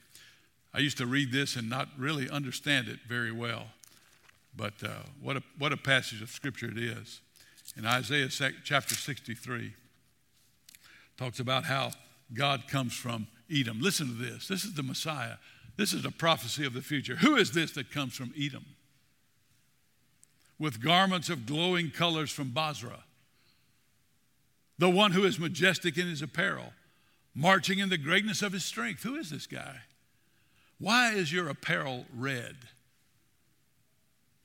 I 0.71 0.79
used 0.79 0.99
to 0.99 1.07
read 1.07 1.31
this 1.31 1.55
and 1.55 1.67
not 1.67 1.87
really 1.97 2.29
understand 2.29 2.87
it 2.87 2.99
very 3.07 3.31
well, 3.31 3.69
but 4.55 4.73
uh, 4.83 4.89
what, 5.19 5.35
a, 5.37 5.43
what 5.57 5.71
a 5.71 5.77
passage 5.77 6.21
of 6.21 6.29
scripture 6.29 6.69
it 6.69 6.77
is. 6.77 7.21
In 7.75 7.87
Isaiah 7.87 8.29
chapter 8.63 8.93
63, 8.93 9.73
talks 11.17 11.39
about 11.39 11.63
how 11.63 11.89
God 12.35 12.67
comes 12.67 12.93
from 12.93 13.25
Edom. 13.51 13.79
Listen 13.81 14.07
to 14.07 14.13
this. 14.13 14.47
This 14.47 14.63
is 14.63 14.75
the 14.75 14.83
Messiah. 14.83 15.37
This 15.77 15.91
is 15.91 16.05
a 16.05 16.11
prophecy 16.11 16.67
of 16.67 16.73
the 16.73 16.81
future. 16.81 17.15
Who 17.15 17.35
is 17.35 17.51
this 17.51 17.71
that 17.71 17.89
comes 17.89 18.15
from 18.15 18.31
Edom? 18.39 18.65
With 20.59 20.83
garments 20.83 21.29
of 21.29 21.47
glowing 21.47 21.89
colors 21.89 22.31
from 22.31 22.49
Bozrah. 22.49 23.03
The 24.77 24.89
one 24.89 25.11
who 25.11 25.23
is 25.23 25.39
majestic 25.39 25.97
in 25.97 26.07
his 26.07 26.21
apparel, 26.21 26.73
marching 27.33 27.79
in 27.79 27.89
the 27.89 27.97
greatness 27.97 28.41
of 28.41 28.53
his 28.53 28.65
strength. 28.65 29.03
Who 29.03 29.15
is 29.15 29.29
this 29.29 29.47
guy? 29.47 29.81
Why 30.79 31.11
is 31.11 31.31
your 31.31 31.47
apparel 31.47 32.05
red? 32.13 32.55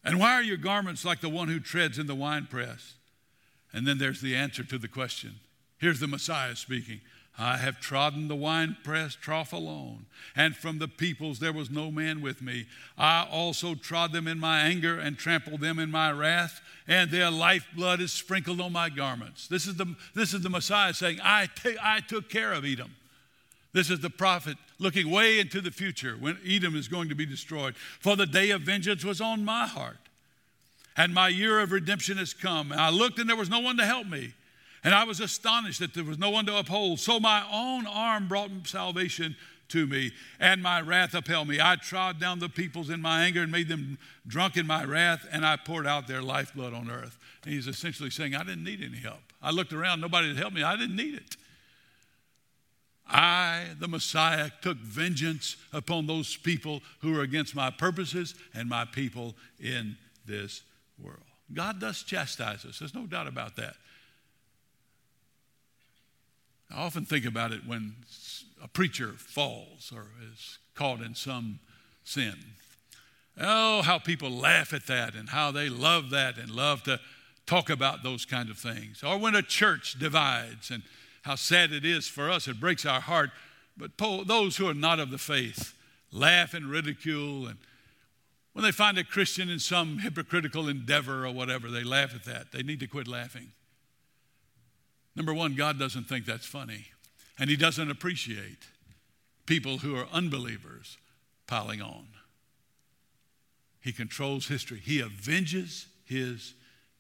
And 0.05 0.19
why 0.19 0.35
are 0.35 0.43
your 0.43 0.57
garments 0.57 1.05
like 1.05 1.21
the 1.21 1.29
one 1.29 1.49
who 1.49 1.61
treads 1.61 1.99
in 1.99 2.07
the 2.07 2.15
winepress? 2.15 2.95
And 3.73 3.87
then 3.87 3.99
there's 3.99 4.21
the 4.21 4.37
answer 4.37 4.65
to 4.65 4.79
the 4.79 4.89
question. 4.89 5.37
Here's 5.79 6.01
the 6.01 6.07
Messiah 6.07 6.57
speaking. 6.57 7.01
I 7.39 7.57
have 7.57 7.81
trodden 7.81 8.29
the 8.29 8.37
winepress 8.37 9.15
trough 9.15 9.53
alone, 9.53 10.07
and 10.37 10.55
from 10.55 10.79
the 10.79 10.89
peoples 10.89 11.39
there 11.39 11.53
was 11.53 11.71
no 11.71 11.91
man 11.91 12.21
with 12.21 12.43
me. 12.43 12.67
I 12.99 13.27
also 13.31 13.75
trod 13.75 14.13
them 14.13 14.29
in 14.29 14.39
my 14.39 14.61
anger 14.61 14.99
and 14.99 15.17
trampled 15.17 15.61
them 15.61 15.79
in 15.79 15.91
my 15.91 16.11
wrath, 16.13 16.61
and 16.87 17.11
their 17.11 17.31
lifeblood 17.31 18.01
is 18.01 18.13
sprinkled 18.13 18.61
on 18.61 18.73
my 18.73 18.91
garments. 18.91 19.49
This 19.49 19.67
is 19.67 19.77
the, 19.77 19.95
this 20.15 20.35
is 20.35 20.43
the 20.43 20.51
Messiah 20.51 20.93
saying, 20.93 21.19
I, 21.23 21.47
t- 21.47 21.79
I 21.83 22.01
took 22.01 22.29
care 22.29 22.53
of 22.53 22.65
Edom. 22.65 22.95
This 23.73 23.89
is 23.89 24.01
the 24.01 24.11
prophet 24.11 24.59
looking 24.79 25.11
way 25.11 25.39
into 25.39 25.61
the 25.61 25.71
future 25.71 26.17
when 26.19 26.37
Edom 26.47 26.77
is 26.77 26.89
going 26.89 27.09
to 27.09 27.15
be 27.15 27.25
destroyed. 27.25 27.77
For 27.77 28.17
the 28.17 28.27
day 28.27 28.51
of 28.51 28.63
vengeance 28.63 29.05
was 29.05 29.21
on 29.21 29.45
my 29.45 29.67
heart, 29.67 29.99
and 30.97 31.15
my 31.15 31.29
year 31.29 31.61
of 31.61 31.73
redemption 31.73 32.19
has 32.19 32.35
come. 32.35 32.73
And 32.73 32.81
I 32.81 32.91
looked, 32.91 33.19
and 33.19 33.31
there 33.31 33.37
was 33.37 33.49
no 33.49 33.61
one 33.61 33.77
to 33.79 33.87
help 33.87 34.07
me. 34.07 34.35
And 34.83 34.95
I 34.95 35.05
was 35.05 35.21
astonished 35.21 35.81
that 35.81 35.95
there 35.95 36.05
was 36.05 36.19
no 36.19 36.31
one 36.31 36.47
to 36.47 36.57
uphold. 36.57 37.01
So 37.01 37.21
my 37.21 37.45
own 37.53 37.87
arm 37.87 38.29
brought 38.29 38.51
salvation 38.65 39.37
to 39.69 39.87
me, 39.87 40.13
and 40.39 40.63
my 40.63 40.81
wrath 40.81 41.15
upheld 41.15 41.49
me. 41.49 41.61
I 41.61 41.77
trod 41.77 42.19
down 42.21 42.39
the 42.39 42.49
peoples 42.49 42.91
in 42.91 43.01
my 43.01 43.25
anger 43.25 43.43
and 43.43 43.53
made 43.53 43.69
them 43.69 43.99
drunk 44.27 44.57
in 44.57 44.67
my 44.67 44.85
wrath, 44.85 45.27
and 45.31 45.47
I 45.47 45.57
poured 45.57 45.87
out 45.87 46.07
their 46.07 46.23
lifeblood 46.23 46.75
on 46.75 46.91
earth. 46.91 47.19
And 47.45 47.55
he's 47.55 47.67
essentially 47.67 48.11
saying, 48.11 48.35
I 48.35 48.43
didn't 48.43 48.65
need 48.65 48.83
any 48.83 48.99
help. 48.99 49.21
I 49.41 49.51
looked 49.51 49.73
around, 49.73 50.01
nobody 50.01 50.29
had 50.29 50.37
helped 50.37 50.55
me. 50.55 50.63
I 50.63 50.77
didn't 50.77 50.97
need 50.97 51.15
it. 51.15 51.37
I, 53.09 53.67
the 53.79 53.89
Messiah, 53.89 54.51
took 54.61 54.77
vengeance 54.79 55.57
upon 55.73 56.07
those 56.07 56.37
people 56.37 56.81
who 57.01 57.19
are 57.19 57.23
against 57.23 57.57
my 57.57 57.71
purposes 57.71 58.35
and 58.55 58.69
my 58.69 58.85
people 58.85 59.35
in 59.59 59.97
this 60.27 60.63
world. 61.03 61.19
God 61.53 61.81
does 61.81 62.03
chastise 62.03 62.65
us, 62.65 62.79
there's 62.79 62.95
no 62.95 63.07
doubt 63.07 63.27
about 63.27 63.57
that. 63.57 63.75
I 66.73 66.83
often 66.83 67.05
think 67.05 67.25
about 67.25 67.53
it 67.53 67.67
when 67.67 67.97
a 68.63 68.69
preacher 68.69 69.13
falls 69.17 69.93
or 69.95 70.07
is 70.33 70.59
caught 70.75 71.01
in 71.01 71.15
some 71.15 71.59
sin. 72.05 72.37
Oh, 73.41 73.83
how 73.83 73.99
people 73.99 74.31
laugh 74.31 74.73
at 74.73 74.87
that 74.87 75.15
and 75.15 75.31
how 75.31 75.51
they 75.51 75.69
love 75.69 76.11
that 76.11 76.37
and 76.37 76.51
love 76.51 76.83
to 76.85 77.01
talk 77.47 77.71
about 77.71 78.03
those 78.03 78.25
kind 78.25 78.51
of 78.51 78.59
things. 78.59 79.03
Or 79.03 79.19
when 79.19 79.35
a 79.35 79.43
church 79.43 79.99
divides 79.99 80.71
and 80.71 80.83
how 81.23 81.35
sad 81.35 81.73
it 81.73 81.85
is 81.85 82.07
for 82.07 82.31
us, 82.31 82.47
it 82.49 82.61
breaks 82.61 82.87
our 82.87 83.01
heart. 83.01 83.31
But 83.77 83.97
those 83.99 84.57
who 84.57 84.69
are 84.69 84.75
not 84.75 85.01
of 85.01 85.11
the 85.11 85.19
faith 85.19 85.75
laugh 86.13 86.55
and 86.55 86.67
ridicule. 86.67 87.47
And 87.47 87.59
when 88.53 88.65
they 88.65 88.73
find 88.73 88.99
a 88.99 89.05
Christian 89.05 89.49
in 89.49 89.59
some 89.59 89.99
hypocritical 89.99 90.69
endeavor 90.69 91.25
or 91.27 91.33
whatever, 91.33 91.71
they 91.71 91.83
laugh 91.83 92.15
at 92.15 92.25
that. 92.25 92.53
They 92.53 92.63
need 92.63 92.81
to 92.81 92.87
quit 92.87 93.09
laughing. 93.09 93.53
Number 95.21 95.35
one, 95.35 95.55
God 95.55 95.79
doesn't 95.79 96.05
think 96.05 96.25
that's 96.25 96.47
funny, 96.47 96.87
and 97.39 97.51
He 97.51 97.57
doesn't 97.57 97.91
appreciate 97.91 98.57
people 99.45 99.77
who 99.77 99.95
are 99.95 100.07
unbelievers 100.11 100.97
piling 101.47 101.83
on. 101.83 102.07
He 103.83 103.93
controls 103.93 104.49
history, 104.49 104.81
He 104.83 105.03
avenges 105.03 105.89
His 106.07 106.55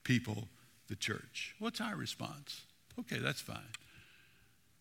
people, 0.04 0.48
the 0.90 0.96
church. 0.96 1.54
What's 1.60 1.80
our 1.80 1.96
response? 1.96 2.60
Okay, 2.98 3.16
that's 3.20 3.40
fine. 3.40 3.72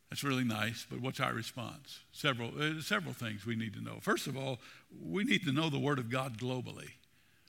That's 0.10 0.21
really 0.21 0.43
nice, 0.43 0.86
but 0.91 0.99
what's 0.99 1.21
our 1.21 1.32
response? 1.34 1.99
Several, 2.12 2.52
uh, 2.60 2.82
several 2.82 3.13
things 3.13 3.45
we 3.45 3.56
need 3.56 3.73
to 3.75 3.82
know. 3.82 3.99
First 4.02 4.28
of 4.28 4.36
all, 4.36 4.60
we 5.02 5.23
need 5.23 5.45
to 5.45 5.54
know 5.54 5.69
the 5.69 5.80
Word 5.80 5.99
of 5.99 6.10
God 6.10 6.38
globally. 6.38 6.89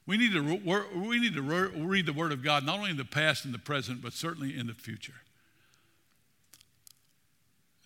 We 0.06 0.18
need 0.18 0.34
to, 0.34 0.40
re- 0.40 0.84
we 0.94 1.18
need 1.18 1.34
to 1.34 1.42
re- 1.42 1.72
read 1.76 2.06
the 2.06 2.12
Word 2.12 2.30
of 2.30 2.44
God 2.44 2.64
not 2.64 2.78
only 2.78 2.92
in 2.92 2.96
the 2.96 3.04
past 3.04 3.44
and 3.44 3.52
the 3.52 3.58
present, 3.58 4.02
but 4.02 4.12
certainly 4.12 4.56
in 4.56 4.68
the 4.68 4.74
future. 4.74 5.14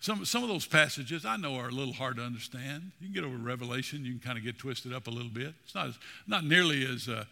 Some, 0.05 0.23
some 0.23 0.43
of 0.43 0.49
those 0.49 0.67
passages 0.67 1.25
I 1.25 1.35
know 1.35 1.55
are 1.55 1.69
a 1.69 1.71
little 1.71 1.91
hard 1.91 2.17
to 2.17 2.21
understand. 2.21 2.91
You 3.01 3.07
can 3.07 3.15
get 3.15 3.23
over 3.23 3.37
Revelation, 3.37 4.05
you 4.05 4.11
can 4.11 4.19
kind 4.19 4.37
of 4.37 4.43
get 4.43 4.59
twisted 4.59 4.93
up 4.93 5.07
a 5.07 5.09
little 5.09 5.31
bit. 5.31 5.55
It's 5.63 5.73
not, 5.73 5.87
as, 5.87 5.97
not 6.27 6.43
nearly 6.43 6.85
as 6.85 7.09
uh, 7.09 7.23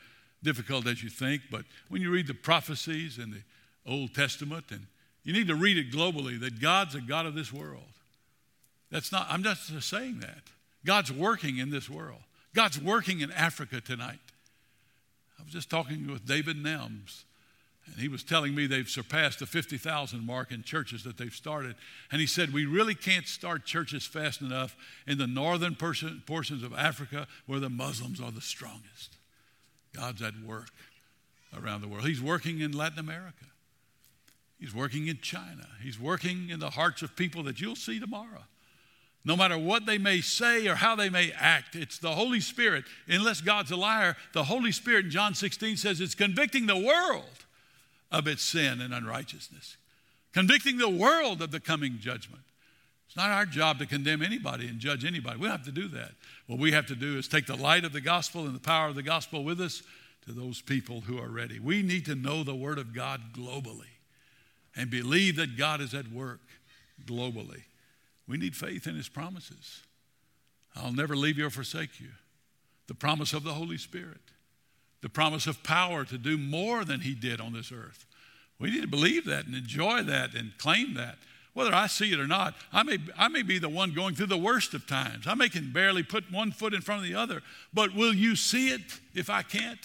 difficult 0.41 0.87
as 0.87 1.03
you 1.03 1.11
think, 1.11 1.43
but 1.51 1.65
when 1.89 2.01
you 2.01 2.09
read 2.09 2.25
the 2.25 2.33
prophecies 2.33 3.19
in 3.19 3.29
the 3.29 3.43
Old 3.85 4.15
Testament, 4.15 4.65
and 4.71 4.87
you 5.23 5.33
need 5.33 5.49
to 5.49 5.55
read 5.55 5.77
it 5.77 5.91
globally 5.91 6.39
that 6.39 6.59
God's 6.59 6.95
a 6.95 7.01
God 7.01 7.27
of 7.27 7.35
this 7.35 7.53
world. 7.53 7.83
That's 8.89 9.11
not, 9.11 9.27
I'm 9.29 9.43
not 9.43 9.57
just 9.67 9.87
saying 9.87 10.21
that. 10.21 10.41
God's 10.83 11.11
working 11.11 11.59
in 11.59 11.69
this 11.69 11.87
world. 11.87 12.21
God's 12.55 12.81
working 12.81 13.19
in 13.19 13.31
Africa 13.33 13.81
tonight. 13.81 14.17
I 15.39 15.43
was 15.43 15.53
just 15.53 15.69
talking 15.69 16.11
with 16.11 16.25
David 16.25 16.57
Nelms 16.57 17.25
and 17.85 17.95
he 17.97 18.07
was 18.07 18.23
telling 18.23 18.55
me 18.55 18.65
they've 18.65 18.89
surpassed 18.89 19.39
the 19.39 19.45
50,000 19.45 20.25
mark 20.25 20.51
in 20.51 20.63
churches 20.63 21.03
that 21.03 21.17
they've 21.17 21.33
started. 21.33 21.75
And 22.11 22.21
he 22.21 22.27
said, 22.27 22.53
We 22.53 22.65
really 22.65 22.95
can't 22.95 23.27
start 23.27 23.65
churches 23.65 24.05
fast 24.05 24.41
enough 24.41 24.75
in 25.05 25.17
the 25.17 25.27
northern 25.27 25.75
portions 25.75 26.63
of 26.63 26.73
Africa 26.73 27.27
where 27.45 27.59
the 27.59 27.69
Muslims 27.69 28.21
are 28.21 28.31
the 28.31 28.41
strongest. 28.41 29.17
God's 29.93 30.21
at 30.21 30.33
work 30.45 30.69
around 31.55 31.81
the 31.81 31.87
world. 31.87 32.05
He's 32.05 32.21
working 32.21 32.61
in 32.61 32.71
Latin 32.71 32.99
America, 32.99 33.45
He's 34.59 34.73
working 34.73 35.07
in 35.07 35.19
China, 35.19 35.67
He's 35.81 35.99
working 35.99 36.49
in 36.49 36.59
the 36.59 36.71
hearts 36.71 37.01
of 37.01 37.15
people 37.17 37.43
that 37.43 37.59
you'll 37.59 37.75
see 37.75 37.99
tomorrow. 37.99 38.45
No 39.25 39.37
matter 39.37 39.57
what 39.57 39.85
they 39.85 39.97
may 39.97 40.19
say 40.19 40.67
or 40.67 40.75
how 40.75 40.97
they 40.97 41.09
may 41.09 41.31
act, 41.31 41.75
it's 41.75 41.97
the 41.97 42.11
Holy 42.11 42.41
Spirit. 42.41 42.83
Unless 43.07 43.39
God's 43.39 43.71
a 43.71 43.77
liar, 43.77 44.17
the 44.33 44.43
Holy 44.43 44.73
Spirit 44.73 45.05
in 45.05 45.11
John 45.11 45.33
16 45.33 45.77
says 45.77 46.01
it's 46.01 46.15
convicting 46.15 46.65
the 46.65 46.77
world 46.77 47.42
of 48.13 48.27
its 48.27 48.43
sin 48.43 48.79
and 48.79 48.93
unrighteousness, 48.93 49.75
convicting 50.33 50.77
the 50.77 50.89
world 50.89 51.41
of 51.41 51.51
the 51.51 51.59
coming 51.59 51.97
judgment. 51.99 52.43
It's 53.07 53.17
not 53.17 53.31
our 53.31 53.45
job 53.45 53.79
to 53.79 53.85
condemn 53.85 54.21
anybody 54.21 54.67
and 54.67 54.79
judge 54.79 55.03
anybody. 55.03 55.37
We 55.37 55.47
don't 55.47 55.57
have 55.57 55.65
to 55.65 55.71
do 55.71 55.87
that. 55.89 56.11
What 56.47 56.59
we 56.59 56.71
have 56.71 56.85
to 56.87 56.95
do 56.95 57.17
is 57.17 57.27
take 57.27 57.47
the 57.47 57.55
light 57.55 57.83
of 57.83 57.91
the 57.91 58.01
gospel 58.01 58.45
and 58.45 58.55
the 58.55 58.59
power 58.59 58.87
of 58.87 58.95
the 58.95 59.03
gospel 59.03 59.43
with 59.43 59.59
us 59.59 59.83
to 60.25 60.31
those 60.31 60.61
people 60.61 61.01
who 61.01 61.19
are 61.19 61.27
ready. 61.27 61.59
We 61.59 61.81
need 61.81 62.05
to 62.05 62.15
know 62.15 62.43
the 62.43 62.55
Word 62.55 62.77
of 62.77 62.93
God 62.93 63.21
globally 63.33 63.97
and 64.75 64.89
believe 64.89 65.35
that 65.35 65.57
God 65.57 65.81
is 65.81 65.93
at 65.93 66.11
work 66.11 66.41
globally. 67.05 67.63
We 68.27 68.37
need 68.37 68.55
faith 68.55 68.87
in 68.87 68.95
His 68.95 69.09
promises. 69.09 69.81
I'll 70.75 70.93
never 70.93 71.15
leave 71.15 71.37
you 71.37 71.47
or 71.47 71.51
forsake 71.51 71.99
you. 71.99 72.09
The 72.87 72.95
promise 72.95 73.33
of 73.33 73.43
the 73.43 73.53
Holy 73.53 73.77
Spirit 73.77 74.21
the 75.03 75.09
promise 75.09 75.47
of 75.47 75.61
power 75.63 76.05
to 76.05 76.17
do 76.17 76.37
more 76.37 76.85
than 76.85 77.01
he 77.01 77.13
did 77.13 77.41
on 77.41 77.51
this 77.51 77.73
earth. 77.73 78.05
We 78.57 78.71
need 78.71 78.83
to 78.83 78.87
believe 78.87 79.25
that 79.25 79.45
and 79.45 79.53
enjoy 79.53 80.01
that 80.03 80.33
and 80.33 80.57
claim 80.57 80.93
that. 80.93 81.17
Whether 81.53 81.75
I 81.75 81.87
see 81.87 82.13
it 82.13 82.19
or 82.21 82.25
not, 82.25 82.55
I 82.71 82.83
may, 82.83 82.97
I 83.17 83.27
may 83.27 83.41
be 83.43 83.59
the 83.59 83.67
one 83.67 83.93
going 83.93 84.15
through 84.15 84.27
the 84.27 84.37
worst 84.37 84.73
of 84.73 84.87
times. 84.87 85.27
I 85.27 85.33
may 85.33 85.49
can 85.49 85.73
barely 85.73 86.03
put 86.03 86.31
one 86.31 86.53
foot 86.53 86.73
in 86.73 86.79
front 86.79 87.03
of 87.03 87.07
the 87.07 87.15
other. 87.15 87.41
But 87.73 87.93
will 87.93 88.13
you 88.13 88.37
see 88.37 88.69
it 88.69 88.81
if 89.13 89.29
I 89.29 89.41
can't? 89.43 89.77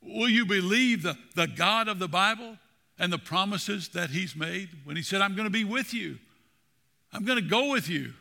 Will 0.00 0.30
you 0.30 0.46
believe 0.46 1.02
the, 1.02 1.18
the 1.36 1.46
God 1.46 1.86
of 1.86 1.98
the 1.98 2.08
Bible 2.08 2.56
and 2.98 3.12
the 3.12 3.18
promises 3.18 3.90
that 3.90 4.10
He's 4.10 4.34
made 4.34 4.70
when 4.84 4.96
He 4.96 5.02
said, 5.02 5.20
I'm 5.20 5.36
going 5.36 5.46
to 5.46 5.50
be 5.50 5.64
with 5.64 5.92
you? 5.92 6.18
I'm 7.12 7.26
going 7.26 7.38
to 7.38 7.48
go 7.48 7.70
with 7.70 7.90
you. 7.90 8.14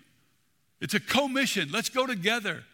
It's 0.82 0.94
a 0.94 1.00
commission. 1.00 1.70
Let's 1.72 1.90
go 1.90 2.06
together. 2.06 2.66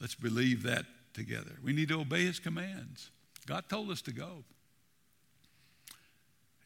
Let's 0.00 0.14
believe 0.14 0.62
that 0.62 0.84
together. 1.14 1.52
We 1.62 1.72
need 1.72 1.88
to 1.88 2.00
obey 2.00 2.24
his 2.24 2.38
commands. 2.38 3.10
God 3.46 3.64
told 3.68 3.90
us 3.90 4.02
to 4.02 4.12
go. 4.12 4.44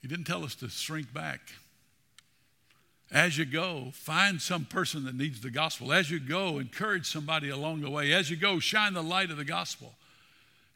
He 0.03 0.09
didn't 0.09 0.27
tell 0.27 0.45
us 0.45 0.55
to 0.57 0.69
shrink 0.69 1.13
back. 1.13 1.41
As 3.11 3.39
you 3.39 3.45
go, 3.45 3.91
find 3.93 4.41
some 4.41 4.65
person 4.65 5.05
that 5.05 5.15
needs 5.15 5.41
the 5.41 5.51
gospel. 5.51 5.93
As 5.93 6.11
you 6.11 6.19
go, 6.19 6.59
encourage 6.59 7.11
somebody 7.11 7.51
along 7.51 7.81
the 7.81 7.91
way. 7.91 8.13
As 8.13 8.31
you 8.31 8.37
go, 8.37 8.59
shine 8.59 8.95
the 8.95 9.03
light 9.03 9.31
of 9.31 9.37
the 9.37 9.45
gospel 9.45 9.95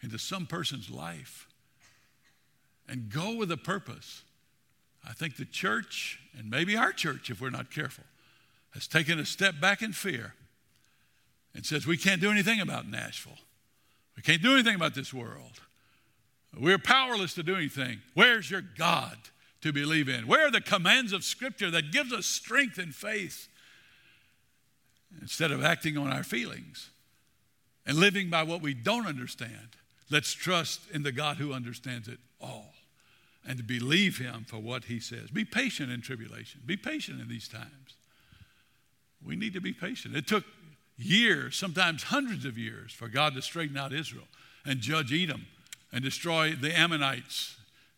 into 0.02 0.18
some 0.18 0.46
person's 0.46 0.90
life. 0.90 1.48
And 2.88 3.10
go 3.10 3.36
with 3.36 3.50
a 3.52 3.56
purpose. 3.56 4.22
I 5.08 5.12
think 5.12 5.36
the 5.36 5.44
church, 5.44 6.20
and 6.36 6.50
maybe 6.50 6.76
our 6.76 6.92
church, 6.92 7.30
if 7.30 7.40
we're 7.40 7.50
not 7.50 7.70
careful, 7.70 8.04
has 8.74 8.86
taken 8.86 9.18
a 9.18 9.26
step 9.26 9.60
back 9.60 9.82
in 9.82 9.92
fear 9.92 10.34
and 11.54 11.66
says, 11.66 11.86
We 11.86 11.96
can't 11.96 12.20
do 12.20 12.30
anything 12.30 12.60
about 12.60 12.88
Nashville. 12.88 13.38
We 14.16 14.22
can't 14.22 14.42
do 14.42 14.52
anything 14.52 14.74
about 14.74 14.94
this 14.94 15.14
world. 15.14 15.60
We're 16.58 16.78
powerless 16.78 17.34
to 17.34 17.42
do 17.42 17.56
anything. 17.56 18.00
Where's 18.14 18.50
your 18.50 18.62
God 18.62 19.16
to 19.60 19.72
believe 19.72 20.08
in? 20.08 20.26
Where 20.26 20.46
are 20.46 20.50
the 20.50 20.60
commands 20.60 21.12
of 21.12 21.24
Scripture 21.24 21.70
that 21.70 21.92
gives 21.92 22.12
us 22.12 22.26
strength 22.26 22.78
and 22.78 22.94
faith? 22.94 23.48
Instead 25.20 25.50
of 25.50 25.64
acting 25.64 25.96
on 25.96 26.12
our 26.12 26.22
feelings 26.22 26.90
and 27.86 27.98
living 27.98 28.30
by 28.30 28.42
what 28.42 28.62
we 28.62 28.74
don't 28.74 29.06
understand, 29.06 29.76
let's 30.10 30.32
trust 30.32 30.82
in 30.92 31.02
the 31.02 31.12
God 31.12 31.36
who 31.36 31.52
understands 31.52 32.08
it 32.08 32.18
all 32.40 32.74
and 33.46 33.58
to 33.58 33.64
believe 33.64 34.18
Him 34.18 34.44
for 34.46 34.58
what 34.58 34.84
He 34.84 35.00
says. 35.00 35.30
Be 35.30 35.44
patient 35.44 35.90
in 35.90 36.00
tribulation, 36.00 36.60
be 36.64 36.76
patient 36.76 37.20
in 37.20 37.28
these 37.28 37.48
times. 37.48 37.96
We 39.24 39.36
need 39.36 39.52
to 39.54 39.60
be 39.60 39.72
patient. 39.72 40.16
It 40.16 40.26
took 40.26 40.44
years, 41.02 41.56
sometimes 41.56 42.04
hundreds 42.04 42.44
of 42.44 42.58
years, 42.58 42.92
for 42.92 43.08
God 43.08 43.34
to 43.34 43.42
straighten 43.42 43.76
out 43.76 43.92
Israel 43.92 44.24
and 44.64 44.80
judge 44.80 45.12
Edom 45.12 45.46
and 45.92 46.02
destroy 46.02 46.52
the 46.52 46.76
Ammonites 46.76 47.56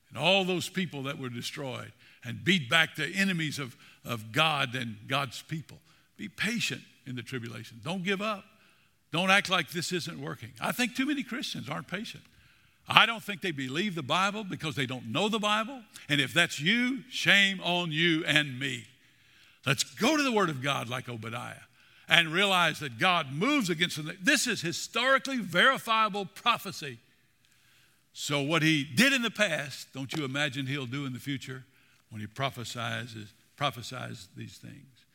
and 0.09 0.19
all 0.19 0.45
those 0.45 0.69
people 0.69 1.03
that 1.05 1.19
were 1.19 1.29
destroyed 1.29 1.93
and 2.25 2.45
beat 2.45 2.71
back 2.71 2.97
the 2.97 3.07
enemies 3.07 3.59
of, 3.59 3.77
of 4.05 4.33
God 4.33 4.75
and 4.75 4.97
God's 5.09 5.43
people. 5.43 5.79
Be 6.17 6.29
patient 6.29 6.83
in 7.07 7.17
the 7.17 7.23
tribulation. 7.23 7.81
Don't 7.85 8.05
give 8.05 8.23
up. 8.23 8.45
Don't 9.13 9.31
act 9.31 9.51
like 9.51 9.71
this 9.71 9.93
isn't 9.93 10.21
working. 10.21 10.51
I 10.61 10.73
think 10.73 10.95
too 10.95 11.07
many 11.07 11.23
Christians 11.23 11.69
aren't 11.69 11.89
patient. 11.89 12.23
I 12.89 13.07
don't 13.07 13.23
think 13.23 13.43
they 13.43 13.51
believe 13.51 13.95
the 13.95 14.03
Bible 14.03 14.45
because 14.45 14.75
they 14.75 14.87
don't 14.87 15.07
know 15.07 15.29
the 15.29 15.39
Bible. 15.39 15.83
And 16.09 16.21
if 16.21 16.33
that's 16.33 16.61
you, 16.61 17.01
shame 17.11 17.61
on 17.63 17.93
you 17.93 18.25
and 18.25 18.59
me. 18.59 18.85
Let's 19.67 19.85
go 19.85 20.17
to 20.17 20.23
the 20.23 20.33
Word 20.33 20.51
of 20.51 20.63
God 20.63 20.89
like 20.89 21.09
Obadiah 21.09 21.61
and 22.13 22.31
realize 22.31 22.79
that 22.81 22.99
God 22.99 23.33
moves 23.33 23.71
against 23.71 23.97
them. 23.97 24.15
This 24.21 24.47
is 24.47 24.61
historically 24.61 25.39
verifiable 25.39 26.27
prophecy. 26.27 26.99
So, 28.13 28.43
what 28.43 28.61
he 28.61 28.85
did 28.85 29.15
in 29.15 29.23
the 29.23 29.31
past, 29.31 29.89
don't 29.95 30.13
you 30.15 30.23
imagine 30.27 30.67
he'll 30.67 30.85
do 30.85 31.07
in 31.07 31.15
the 31.15 31.19
future 31.19 31.65
when 32.11 32.21
he 32.21 32.27
prophesies, 32.27 33.17
prophesies 33.57 34.29
these 34.37 34.59
things? 34.59 35.07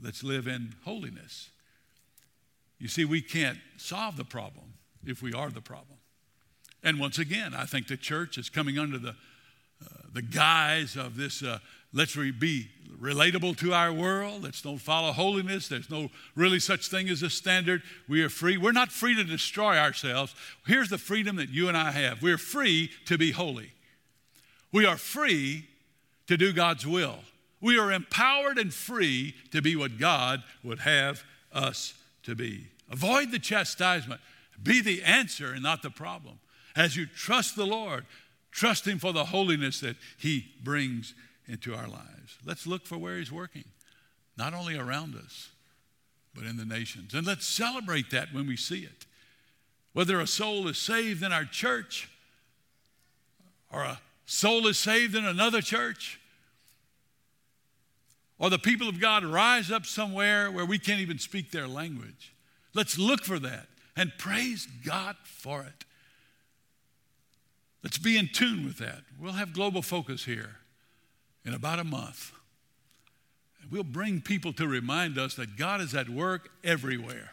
Let's 0.00 0.22
live 0.22 0.46
in 0.46 0.76
holiness. 0.84 1.50
You 2.78 2.86
see, 2.86 3.04
we 3.04 3.22
can't 3.22 3.58
solve 3.76 4.16
the 4.16 4.24
problem 4.24 4.74
if 5.04 5.22
we 5.22 5.32
are 5.32 5.50
the 5.50 5.60
problem. 5.60 5.98
And 6.84 7.00
once 7.00 7.18
again, 7.18 7.54
I 7.54 7.64
think 7.64 7.88
the 7.88 7.96
church 7.96 8.38
is 8.38 8.50
coming 8.50 8.78
under 8.78 8.98
the, 8.98 9.16
uh, 9.84 10.02
the 10.12 10.22
guise 10.22 10.94
of 10.94 11.16
this 11.16 11.42
uh, 11.42 11.58
let's 11.96 12.16
re- 12.16 12.30
be 12.30 12.68
relatable 13.00 13.56
to 13.58 13.72
our 13.72 13.92
world. 13.92 14.42
Let's 14.42 14.62
don't 14.62 14.78
follow 14.78 15.12
holiness. 15.12 15.68
There's 15.68 15.90
no 15.90 16.10
really 16.34 16.60
such 16.60 16.88
thing 16.88 17.08
as 17.08 17.22
a 17.22 17.30
standard. 17.30 17.82
We 18.08 18.22
are 18.22 18.28
free. 18.28 18.56
We're 18.56 18.72
not 18.72 18.92
free 18.92 19.14
to 19.16 19.24
destroy 19.24 19.76
ourselves. 19.76 20.34
Here's 20.66 20.88
the 20.88 20.98
freedom 20.98 21.36
that 21.36 21.48
you 21.48 21.68
and 21.68 21.76
I 21.76 21.90
have 21.90 22.22
we're 22.22 22.38
free 22.38 22.90
to 23.06 23.18
be 23.18 23.32
holy. 23.32 23.72
We 24.72 24.86
are 24.86 24.96
free 24.96 25.66
to 26.26 26.36
do 26.36 26.52
God's 26.52 26.86
will. 26.86 27.18
We 27.60 27.78
are 27.78 27.90
empowered 27.90 28.58
and 28.58 28.72
free 28.72 29.34
to 29.52 29.62
be 29.62 29.76
what 29.76 29.98
God 29.98 30.42
would 30.62 30.80
have 30.80 31.24
us 31.52 31.94
to 32.24 32.34
be. 32.34 32.66
Avoid 32.90 33.30
the 33.32 33.38
chastisement. 33.38 34.20
Be 34.62 34.80
the 34.80 35.02
answer 35.02 35.52
and 35.52 35.62
not 35.62 35.82
the 35.82 35.90
problem. 35.90 36.38
As 36.74 36.96
you 36.96 37.06
trust 37.06 37.56
the 37.56 37.66
Lord, 37.66 38.04
trust 38.50 38.86
Him 38.86 38.98
for 38.98 39.12
the 39.12 39.26
holiness 39.26 39.80
that 39.80 39.96
He 40.18 40.52
brings 40.62 41.14
into 41.48 41.74
our 41.74 41.88
lives. 41.88 42.38
Let's 42.44 42.66
look 42.66 42.86
for 42.86 42.98
where 42.98 43.18
He's 43.18 43.32
working, 43.32 43.64
not 44.36 44.54
only 44.54 44.76
around 44.76 45.14
us, 45.14 45.50
but 46.34 46.44
in 46.44 46.56
the 46.56 46.64
nations. 46.64 47.14
And 47.14 47.26
let's 47.26 47.46
celebrate 47.46 48.10
that 48.10 48.32
when 48.32 48.46
we 48.46 48.56
see 48.56 48.80
it. 48.80 49.06
Whether 49.92 50.20
a 50.20 50.26
soul 50.26 50.68
is 50.68 50.76
saved 50.76 51.22
in 51.22 51.32
our 51.32 51.44
church 51.44 52.10
or 53.72 53.82
a 53.82 54.00
soul 54.24 54.66
is 54.66 54.78
saved 54.78 55.14
in 55.14 55.24
another 55.24 55.60
church, 55.60 56.20
or 58.38 58.50
the 58.50 58.58
people 58.58 58.88
of 58.88 59.00
God 59.00 59.24
rise 59.24 59.70
up 59.70 59.86
somewhere 59.86 60.50
where 60.50 60.66
we 60.66 60.78
can't 60.78 61.00
even 61.00 61.18
speak 61.18 61.50
their 61.50 61.66
language. 61.66 62.34
Let's 62.74 62.98
look 62.98 63.24
for 63.24 63.38
that 63.38 63.66
and 63.96 64.12
praise 64.18 64.68
God 64.84 65.16
for 65.24 65.62
it. 65.62 65.84
Let's 67.82 67.98
be 67.98 68.18
in 68.18 68.28
tune 68.28 68.64
with 68.64 68.78
that. 68.78 69.02
We'll 69.18 69.32
have 69.32 69.52
global 69.52 69.80
focus 69.80 70.24
here 70.24 70.56
in 71.46 71.54
about 71.54 71.78
a 71.78 71.84
month. 71.84 72.32
We'll 73.70 73.84
bring 73.84 74.20
people 74.20 74.52
to 74.54 74.66
remind 74.66 75.16
us 75.16 75.34
that 75.36 75.56
God 75.56 75.80
is 75.80 75.94
at 75.94 76.08
work 76.08 76.50
everywhere. 76.62 77.30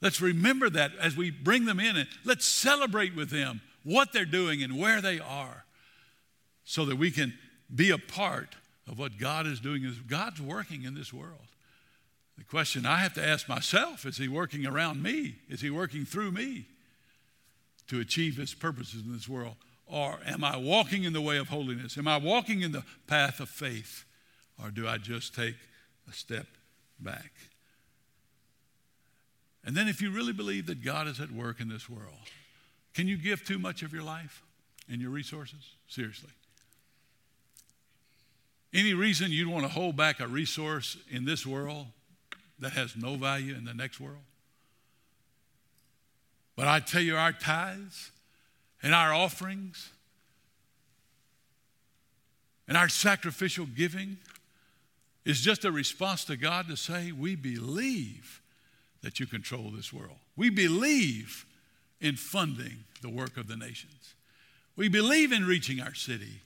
Let's 0.00 0.20
remember 0.20 0.70
that 0.70 0.92
as 1.00 1.16
we 1.16 1.30
bring 1.30 1.64
them 1.64 1.80
in 1.80 1.96
and 1.96 2.08
let's 2.24 2.44
celebrate 2.44 3.16
with 3.16 3.30
them 3.30 3.62
what 3.82 4.12
they're 4.12 4.24
doing 4.24 4.62
and 4.62 4.78
where 4.78 5.00
they 5.00 5.18
are 5.18 5.64
so 6.64 6.84
that 6.84 6.96
we 6.96 7.10
can 7.10 7.34
be 7.74 7.90
a 7.90 7.98
part 7.98 8.56
of 8.86 8.98
what 8.98 9.18
God 9.18 9.46
is 9.46 9.60
doing. 9.60 9.90
God's 10.06 10.40
working 10.40 10.84
in 10.84 10.94
this 10.94 11.12
world. 11.12 11.48
The 12.36 12.44
question 12.44 12.84
I 12.84 12.98
have 12.98 13.14
to 13.14 13.26
ask 13.26 13.48
myself 13.48 14.04
is 14.04 14.16
He 14.16 14.28
working 14.28 14.66
around 14.66 15.02
me? 15.02 15.36
Is 15.48 15.60
He 15.60 15.70
working 15.70 16.04
through 16.04 16.32
me 16.32 16.66
to 17.88 18.00
achieve 18.00 18.36
His 18.36 18.54
purposes 18.54 19.02
in 19.06 19.12
this 19.12 19.28
world? 19.28 19.56
Or 19.86 20.18
am 20.26 20.42
I 20.42 20.56
walking 20.56 21.04
in 21.04 21.12
the 21.12 21.20
way 21.20 21.36
of 21.36 21.48
holiness? 21.48 21.98
Am 21.98 22.08
I 22.08 22.16
walking 22.16 22.62
in 22.62 22.72
the 22.72 22.84
path 23.06 23.40
of 23.40 23.48
faith? 23.48 24.04
Or 24.62 24.70
do 24.70 24.88
I 24.88 24.98
just 24.98 25.34
take 25.34 25.56
a 26.08 26.12
step 26.12 26.46
back? 26.98 27.32
And 29.64 29.76
then, 29.76 29.88
if 29.88 30.02
you 30.02 30.10
really 30.10 30.32
believe 30.32 30.66
that 30.66 30.84
God 30.84 31.06
is 31.06 31.20
at 31.20 31.30
work 31.30 31.58
in 31.60 31.68
this 31.68 31.88
world, 31.88 32.12
can 32.92 33.08
you 33.08 33.16
give 33.16 33.44
too 33.44 33.58
much 33.58 33.82
of 33.82 33.92
your 33.92 34.02
life 34.02 34.42
and 34.90 35.00
your 35.00 35.10
resources? 35.10 35.70
Seriously. 35.88 36.30
Any 38.74 38.92
reason 38.92 39.30
you'd 39.30 39.48
want 39.48 39.64
to 39.64 39.72
hold 39.72 39.96
back 39.96 40.20
a 40.20 40.26
resource 40.26 40.96
in 41.10 41.24
this 41.24 41.46
world 41.46 41.86
that 42.58 42.72
has 42.72 42.94
no 42.96 43.14
value 43.14 43.54
in 43.54 43.64
the 43.64 43.72
next 43.72 44.00
world? 44.00 44.24
But 46.56 46.68
I 46.68 46.80
tell 46.80 47.00
you, 47.00 47.16
our 47.16 47.32
tithes 47.32 48.10
and 48.84 48.94
our 48.94 49.14
offerings 49.14 49.90
and 52.68 52.76
our 52.76 52.90
sacrificial 52.90 53.64
giving 53.64 54.18
is 55.24 55.40
just 55.40 55.64
a 55.64 55.72
response 55.72 56.26
to 56.26 56.36
God 56.36 56.68
to 56.68 56.76
say, 56.76 57.10
We 57.10 57.34
believe 57.34 58.42
that 59.02 59.18
you 59.18 59.26
control 59.26 59.70
this 59.70 59.90
world. 59.90 60.18
We 60.36 60.50
believe 60.50 61.46
in 62.00 62.16
funding 62.16 62.84
the 63.00 63.08
work 63.08 63.38
of 63.38 63.48
the 63.48 63.56
nations. 63.56 64.14
We 64.76 64.88
believe 64.88 65.32
in 65.32 65.46
reaching 65.46 65.80
our 65.80 65.94
city 65.94 66.42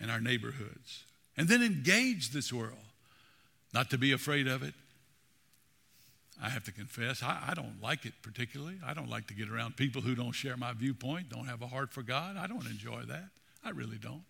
and 0.00 0.10
our 0.10 0.20
neighborhoods 0.20 1.04
and 1.36 1.46
then 1.46 1.62
engage 1.62 2.30
this 2.30 2.52
world, 2.52 2.78
not 3.72 3.90
to 3.90 3.98
be 3.98 4.10
afraid 4.10 4.48
of 4.48 4.64
it, 4.64 4.74
I 6.42 6.48
have 6.48 6.64
to 6.64 6.72
confess, 6.72 7.22
I, 7.22 7.48
I, 7.48 7.54
don't 7.54 7.82
like 7.82 8.06
it 8.06 8.14
particularly. 8.22 8.76
I 8.84 8.94
don't 8.94 9.10
like 9.10 9.26
to 9.26 9.34
get 9.34 9.50
around 9.50 9.76
people 9.76 10.00
who 10.00 10.14
don't 10.14 10.32
share 10.32 10.56
my 10.56 10.72
viewpoint, 10.72 11.28
don't 11.28 11.46
have 11.46 11.60
a 11.60 11.66
heart 11.66 11.92
for 11.92 12.02
God. 12.02 12.36
I 12.38 12.46
don't 12.46 12.66
enjoy 12.66 13.02
that. 13.08 13.28
I 13.62 13.70
really 13.70 13.98
don't. 13.98 14.22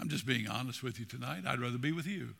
I'm 0.00 0.08
just 0.08 0.26
being 0.26 0.48
honest 0.48 0.82
with 0.82 0.98
you 0.98 1.04
tonight. 1.04 1.44
I'd 1.46 1.60
rather 1.60 1.76
be 1.76 1.92
with 1.92 2.06
you. 2.06 2.30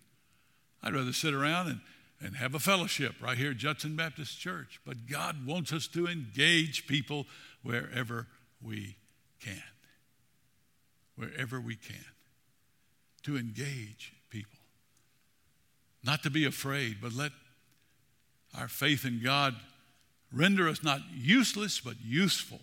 I'd 0.82 0.94
rather 0.94 1.12
sit 1.12 1.34
around 1.34 1.68
and, 1.68 1.80
and 2.22 2.36
have 2.36 2.54
a 2.54 2.58
fellowship 2.58 3.16
right 3.20 3.36
here 3.36 3.50
at 3.50 3.58
Judson 3.58 3.96
Baptist 3.96 4.38
Church. 4.40 4.80
But 4.86 5.06
God 5.06 5.46
wants 5.46 5.72
us 5.74 5.86
to 5.88 6.06
engage 6.06 6.86
people 6.86 7.26
wherever 7.62 8.28
we 8.64 8.96
can. 9.40 9.62
Wherever 11.16 11.60
we 11.60 11.76
can. 11.76 12.04
To 13.24 13.36
engage 13.36 14.14
people. 14.30 14.58
Not 16.02 16.22
to 16.22 16.30
be 16.30 16.46
afraid, 16.46 16.96
but 17.02 17.12
let 17.12 17.32
our 18.58 18.68
faith 18.68 19.04
in 19.04 19.20
God 19.22 19.54
render 20.32 20.68
us 20.68 20.82
not 20.82 21.00
useless, 21.14 21.80
but 21.80 21.94
useful 22.02 22.60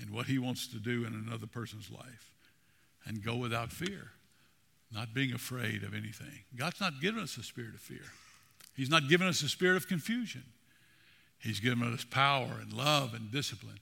in 0.00 0.12
what 0.12 0.26
He 0.26 0.38
wants 0.38 0.66
to 0.68 0.76
do 0.76 1.04
in 1.04 1.14
another 1.14 1.46
person's 1.46 1.90
life. 1.90 2.30
And 3.06 3.22
go 3.22 3.36
without 3.36 3.70
fear, 3.70 4.12
not 4.90 5.12
being 5.12 5.34
afraid 5.34 5.82
of 5.82 5.92
anything. 5.92 6.44
God's 6.56 6.80
not 6.80 7.02
given 7.02 7.22
us 7.22 7.36
a 7.36 7.42
spirit 7.42 7.74
of 7.74 7.80
fear, 7.80 8.04
He's 8.74 8.90
not 8.90 9.08
given 9.08 9.26
us 9.26 9.42
a 9.42 9.48
spirit 9.48 9.76
of 9.76 9.88
confusion. 9.88 10.44
He's 11.38 11.60
given 11.60 11.92
us 11.92 12.04
power 12.04 12.56
and 12.58 12.72
love 12.72 13.12
and 13.12 13.30
discipline. 13.30 13.78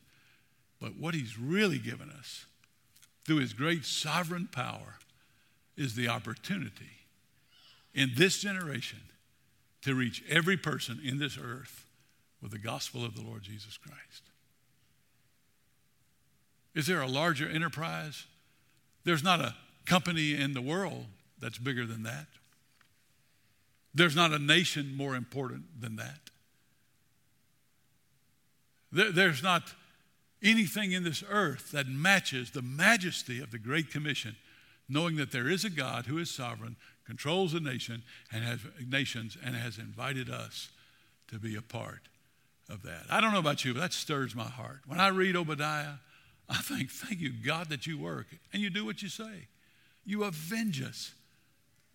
But 0.80 0.96
what 0.98 1.14
He's 1.14 1.38
really 1.38 1.78
given 1.78 2.10
us 2.10 2.46
through 3.24 3.36
His 3.36 3.52
great 3.52 3.84
sovereign 3.84 4.48
power 4.50 4.98
is 5.76 5.94
the 5.94 6.08
opportunity 6.08 6.90
in 7.94 8.10
this 8.16 8.40
generation 8.40 8.98
to 9.82 9.94
reach 9.94 10.22
every 10.28 10.56
person 10.56 11.00
in 11.04 11.18
this 11.18 11.38
earth 11.38 11.86
with 12.40 12.52
the 12.52 12.58
gospel 12.58 13.04
of 13.04 13.14
the 13.14 13.22
Lord 13.22 13.42
Jesus 13.42 13.76
Christ. 13.76 14.22
Is 16.74 16.86
there 16.86 17.02
a 17.02 17.06
larger 17.06 17.48
enterprise? 17.48 18.26
There's 19.04 19.22
not 19.22 19.40
a 19.40 19.54
company 19.84 20.34
in 20.34 20.54
the 20.54 20.62
world 20.62 21.06
that's 21.40 21.58
bigger 21.58 21.84
than 21.84 22.04
that. 22.04 22.26
There's 23.94 24.16
not 24.16 24.32
a 24.32 24.38
nation 24.38 24.96
more 24.96 25.14
important 25.14 25.64
than 25.80 25.96
that. 25.96 26.18
There's 28.90 29.42
not 29.42 29.74
anything 30.42 30.92
in 30.92 31.04
this 31.04 31.22
earth 31.28 31.72
that 31.72 31.88
matches 31.88 32.50
the 32.50 32.62
majesty 32.62 33.40
of 33.40 33.50
the 33.50 33.58
Great 33.58 33.90
Commission, 33.90 34.36
knowing 34.88 35.16
that 35.16 35.32
there 35.32 35.48
is 35.48 35.64
a 35.64 35.70
God 35.70 36.06
who 36.06 36.18
is 36.18 36.30
sovereign, 36.30 36.76
controls 37.06 37.52
the 37.52 37.60
nation 37.60 38.02
and 38.32 38.44
has 38.44 38.60
nations, 38.88 39.36
and 39.44 39.54
has 39.54 39.78
invited 39.78 40.30
us 40.30 40.70
to 41.28 41.38
be 41.38 41.56
a 41.56 41.62
part 41.62 42.08
of 42.68 42.82
that. 42.82 43.04
I 43.10 43.20
don't 43.20 43.32
know 43.32 43.38
about 43.38 43.64
you, 43.64 43.74
but 43.74 43.80
that 43.80 43.92
stirs 43.92 44.34
my 44.34 44.44
heart. 44.44 44.80
When 44.86 45.00
I 45.00 45.08
read 45.08 45.36
Obadiah, 45.36 45.94
I 46.48 46.56
think, 46.56 46.90
thank 46.90 47.20
you, 47.20 47.30
God, 47.30 47.68
that 47.70 47.86
you 47.86 47.98
work 47.98 48.26
and 48.52 48.62
you 48.62 48.70
do 48.70 48.84
what 48.84 49.02
you 49.02 49.08
say. 49.08 49.48
You 50.04 50.24
avenge 50.24 50.82
us 50.82 51.12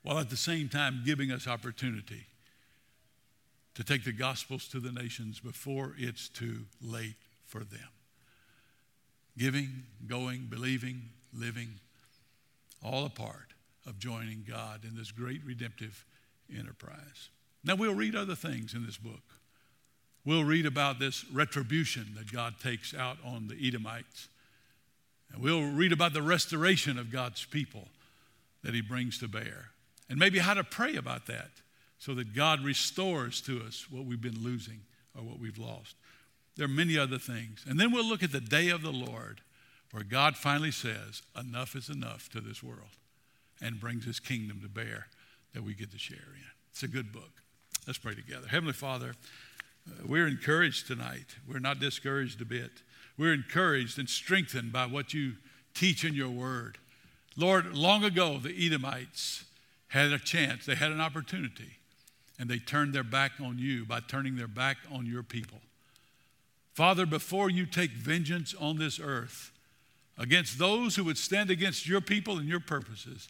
while 0.04 0.20
at 0.20 0.30
the 0.30 0.38
same 0.38 0.70
time 0.70 1.04
giving 1.06 1.32
us 1.32 1.48
opportunity 1.48 2.28
to 3.76 3.84
take 3.84 4.04
the 4.04 4.12
gospels 4.12 4.68
to 4.70 4.80
the 4.80 4.92
nations 4.92 5.40
before 5.40 5.94
it's 5.98 6.30
too 6.30 6.66
late 6.82 7.16
for 7.46 7.60
them. 7.60 7.90
Giving, 9.38 9.84
going, 10.08 10.48
believing, 10.50 11.10
living, 11.34 11.76
all 12.84 13.06
a 13.06 13.10
part 13.10 13.54
of 13.88 13.98
joining 13.98 14.44
God 14.48 14.84
in 14.84 14.96
this 14.96 15.12
great 15.12 15.42
redemptive 15.46 16.06
enterprise. 16.56 17.30
Now, 17.64 17.76
we'll 17.76 17.96
read 17.96 18.16
other 18.16 18.36
things 18.36 18.74
in 18.74 18.86
this 18.86 18.98
book. 18.98 19.24
We'll 20.26 20.44
read 20.44 20.66
about 20.66 21.00
this 21.00 21.26
retribution 21.32 22.08
that 22.18 22.32
God 22.32 22.56
takes 22.62 22.94
out 22.94 23.18
on 23.24 23.48
the 23.48 23.68
Edomites. 23.68 24.28
And 25.34 25.42
we'll 25.42 25.72
read 25.72 25.94
about 25.94 26.14
the 26.14 26.22
restoration 26.22 27.00
of 27.00 27.12
God's 27.12 27.46
people 27.46 27.88
that 28.64 28.74
He 28.74 28.82
brings 28.82 29.18
to 29.20 29.28
bear. 29.28 29.70
And 30.10 30.20
maybe 30.20 30.40
how 30.40 30.54
to 30.54 30.64
pray 30.64 30.96
about 30.96 31.28
that 31.28 31.52
so 31.98 32.14
that 32.14 32.36
God 32.36 32.64
restores 32.64 33.42
to 33.42 33.62
us 33.62 33.88
what 33.90 34.06
we've 34.06 34.22
been 34.22 34.44
losing 34.44 34.82
or 35.16 35.24
what 35.24 35.40
we've 35.40 35.58
lost. 35.58 35.96
There 36.56 36.66
are 36.66 36.70
many 36.70 36.98
other 36.98 37.18
things. 37.18 37.66
And 37.68 37.80
then 37.80 37.92
we'll 37.92 38.08
look 38.08 38.24
at 38.24 38.32
the 38.32 38.42
day 38.42 38.70
of 38.70 38.82
the 38.82 38.92
Lord 38.92 39.42
where 39.92 40.04
God 40.04 40.36
finally 40.36 40.72
says, 40.72 41.22
Enough 41.40 41.76
is 41.76 41.90
enough 41.90 42.30
to 42.30 42.42
this 42.42 42.62
world 42.62 42.98
and 43.62 43.80
brings 43.80 44.06
his 44.06 44.20
kingdom 44.20 44.62
to 44.62 44.70
bear 44.70 45.08
that 45.54 45.64
we 45.64 45.74
get 45.74 45.92
to 45.92 45.98
share 45.98 46.18
in. 46.18 46.44
It's 46.72 46.84
a 46.84 46.88
good 46.88 47.12
book. 47.12 47.32
Let's 47.86 48.00
pray 48.00 48.16
together. 48.16 48.48
Heavenly 48.48 48.74
Father, 48.74 49.16
uh, 49.88 50.04
we're 50.06 50.28
encouraged 50.28 50.88
tonight. 50.88 51.36
We're 51.48 51.60
not 51.60 51.80
discouraged 51.80 52.42
a 52.42 52.46
bit. 52.46 52.72
We're 53.18 53.34
encouraged 53.34 53.98
and 53.98 54.10
strengthened 54.10 54.72
by 54.72 54.86
what 54.86 55.14
you 55.14 55.34
teach 55.74 56.04
in 56.04 56.14
your 56.14 56.30
word. 56.30 56.78
Lord, 57.36 57.76
long 57.76 58.04
ago, 58.04 58.38
the 58.38 58.54
Edomites 58.66 59.46
had 59.90 60.12
a 60.12 60.20
chance, 60.20 60.66
they 60.66 60.76
had 60.76 60.92
an 60.92 61.00
opportunity 61.00 61.78
and 62.40 62.50
they 62.50 62.60
turned 62.60 62.94
their 62.94 63.04
back 63.04 63.34
on 63.42 63.58
you 63.58 63.86
by 63.86 64.00
turning 64.00 64.36
their 64.36 64.48
back 64.48 64.78
on 64.92 65.06
your 65.06 65.24
people. 65.24 65.60
Father, 66.74 67.06
before 67.06 67.50
you 67.50 67.66
take 67.66 67.92
vengeance 67.92 68.54
on 68.60 68.78
this 68.78 69.00
earth 69.00 69.52
against 70.18 70.60
those 70.60 70.96
who 70.96 71.04
would 71.04 71.18
stand 71.18 71.50
against 71.50 71.88
your 71.88 72.02
people 72.02 72.38
and 72.38 72.48
your 72.48 72.60
purposes, 72.60 73.28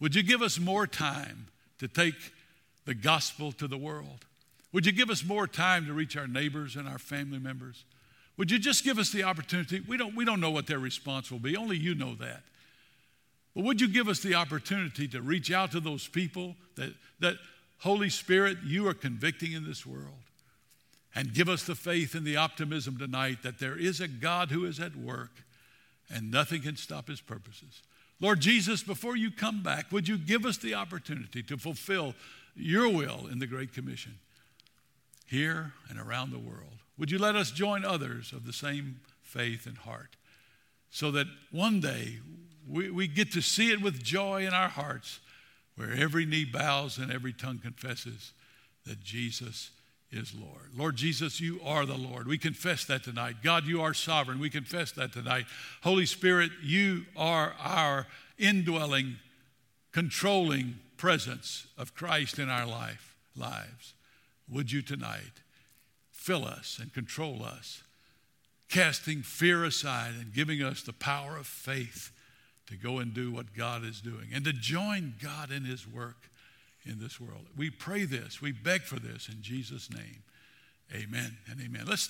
would 0.00 0.14
you 0.14 0.22
give 0.22 0.42
us 0.42 0.58
more 0.58 0.86
time 0.86 1.46
to 1.78 1.88
take 1.88 2.14
the 2.84 2.94
gospel 2.94 3.52
to 3.52 3.66
the 3.66 3.78
world? 3.78 4.24
Would 4.72 4.86
you 4.86 4.92
give 4.92 5.10
us 5.10 5.24
more 5.24 5.46
time 5.46 5.86
to 5.86 5.92
reach 5.92 6.16
our 6.16 6.26
neighbors 6.26 6.76
and 6.76 6.88
our 6.88 6.98
family 6.98 7.38
members? 7.38 7.84
Would 8.36 8.50
you 8.50 8.58
just 8.58 8.84
give 8.84 8.98
us 8.98 9.10
the 9.10 9.24
opportunity? 9.24 9.80
We 9.80 9.96
don't, 9.96 10.14
we 10.14 10.24
don't 10.24 10.40
know 10.40 10.50
what 10.50 10.66
their 10.66 10.78
response 10.78 11.30
will 11.30 11.38
be, 11.38 11.56
only 11.56 11.76
you 11.76 11.94
know 11.94 12.14
that. 12.16 12.42
But 13.54 13.64
would 13.64 13.80
you 13.80 13.88
give 13.88 14.08
us 14.08 14.20
the 14.20 14.34
opportunity 14.34 15.08
to 15.08 15.20
reach 15.20 15.50
out 15.50 15.72
to 15.72 15.80
those 15.80 16.06
people 16.06 16.54
that, 16.76 16.92
that 17.18 17.36
Holy 17.78 18.10
Spirit, 18.10 18.58
you 18.64 18.86
are 18.88 18.94
convicting 18.94 19.52
in 19.52 19.64
this 19.64 19.86
world. 19.86 20.14
And 21.14 21.34
give 21.34 21.48
us 21.48 21.64
the 21.64 21.74
faith 21.74 22.14
and 22.14 22.24
the 22.24 22.36
optimism 22.36 22.98
tonight 22.98 23.42
that 23.42 23.58
there 23.58 23.76
is 23.76 24.00
a 24.00 24.08
God 24.08 24.50
who 24.50 24.64
is 24.64 24.78
at 24.78 24.94
work 24.94 25.30
and 26.10 26.30
nothing 26.30 26.62
can 26.62 26.76
stop 26.76 27.08
his 27.08 27.20
purposes. 27.20 27.82
Lord 28.20 28.40
Jesus, 28.40 28.82
before 28.82 29.16
you 29.16 29.30
come 29.30 29.62
back, 29.62 29.92
would 29.92 30.08
you 30.08 30.18
give 30.18 30.44
us 30.44 30.56
the 30.56 30.74
opportunity 30.74 31.42
to 31.44 31.56
fulfill 31.56 32.14
your 32.56 32.88
will 32.88 33.28
in 33.30 33.38
the 33.38 33.46
Great 33.46 33.72
Commission 33.72 34.18
here 35.26 35.72
and 35.88 36.00
around 36.00 36.30
the 36.30 36.38
world? 36.38 36.78
Would 36.98 37.12
you 37.12 37.18
let 37.18 37.36
us 37.36 37.52
join 37.52 37.84
others 37.84 38.32
of 38.32 38.44
the 38.44 38.52
same 38.52 39.00
faith 39.22 39.66
and 39.66 39.78
heart 39.78 40.16
so 40.90 41.10
that 41.12 41.26
one 41.52 41.80
day 41.80 42.18
we, 42.68 42.90
we 42.90 43.06
get 43.06 43.32
to 43.32 43.40
see 43.40 43.70
it 43.70 43.80
with 43.80 44.02
joy 44.02 44.46
in 44.46 44.52
our 44.52 44.68
hearts 44.68 45.20
where 45.76 45.92
every 45.92 46.26
knee 46.26 46.44
bows 46.44 46.98
and 46.98 47.12
every 47.12 47.32
tongue 47.32 47.58
confesses 47.58 48.32
that 48.84 49.00
Jesus 49.02 49.70
is 50.10 50.34
Lord. 50.34 50.70
Lord 50.76 50.96
Jesus, 50.96 51.40
you 51.40 51.60
are 51.64 51.84
the 51.84 51.96
Lord. 51.96 52.26
We 52.26 52.38
confess 52.38 52.84
that 52.86 53.04
tonight. 53.04 53.36
God, 53.42 53.64
you 53.64 53.82
are 53.82 53.94
sovereign. 53.94 54.38
We 54.40 54.50
confess 54.50 54.92
that 54.92 55.12
tonight. 55.12 55.44
Holy 55.82 56.06
Spirit, 56.06 56.50
you 56.62 57.04
are 57.16 57.54
our 57.60 58.06
indwelling, 58.38 59.16
controlling 59.92 60.78
presence 60.96 61.66
of 61.76 61.94
Christ 61.94 62.38
in 62.38 62.48
our 62.48 62.66
life, 62.66 63.16
lives. 63.36 63.94
Would 64.50 64.72
you 64.72 64.82
tonight 64.82 65.42
fill 66.10 66.44
us 66.44 66.78
and 66.80 66.92
control 66.92 67.42
us, 67.42 67.82
casting 68.68 69.22
fear 69.22 69.64
aside 69.64 70.14
and 70.18 70.32
giving 70.32 70.62
us 70.62 70.82
the 70.82 70.92
power 70.92 71.36
of 71.36 71.46
faith 71.46 72.12
to 72.66 72.76
go 72.76 72.98
and 72.98 73.14
do 73.14 73.30
what 73.30 73.54
God 73.54 73.84
is 73.84 74.00
doing 74.00 74.28
and 74.34 74.44
to 74.44 74.52
join 74.52 75.14
God 75.22 75.50
in 75.50 75.64
His 75.64 75.86
work 75.86 76.28
in 76.84 76.98
this 76.98 77.20
world. 77.20 77.46
We 77.56 77.70
pray 77.70 78.04
this, 78.04 78.40
we 78.40 78.52
beg 78.52 78.82
for 78.82 78.98
this 78.98 79.28
in 79.28 79.42
Jesus' 79.42 79.90
name. 79.90 80.22
Amen 80.94 81.36
and 81.50 81.60
amen. 81.60 81.84
Let's 81.86 82.02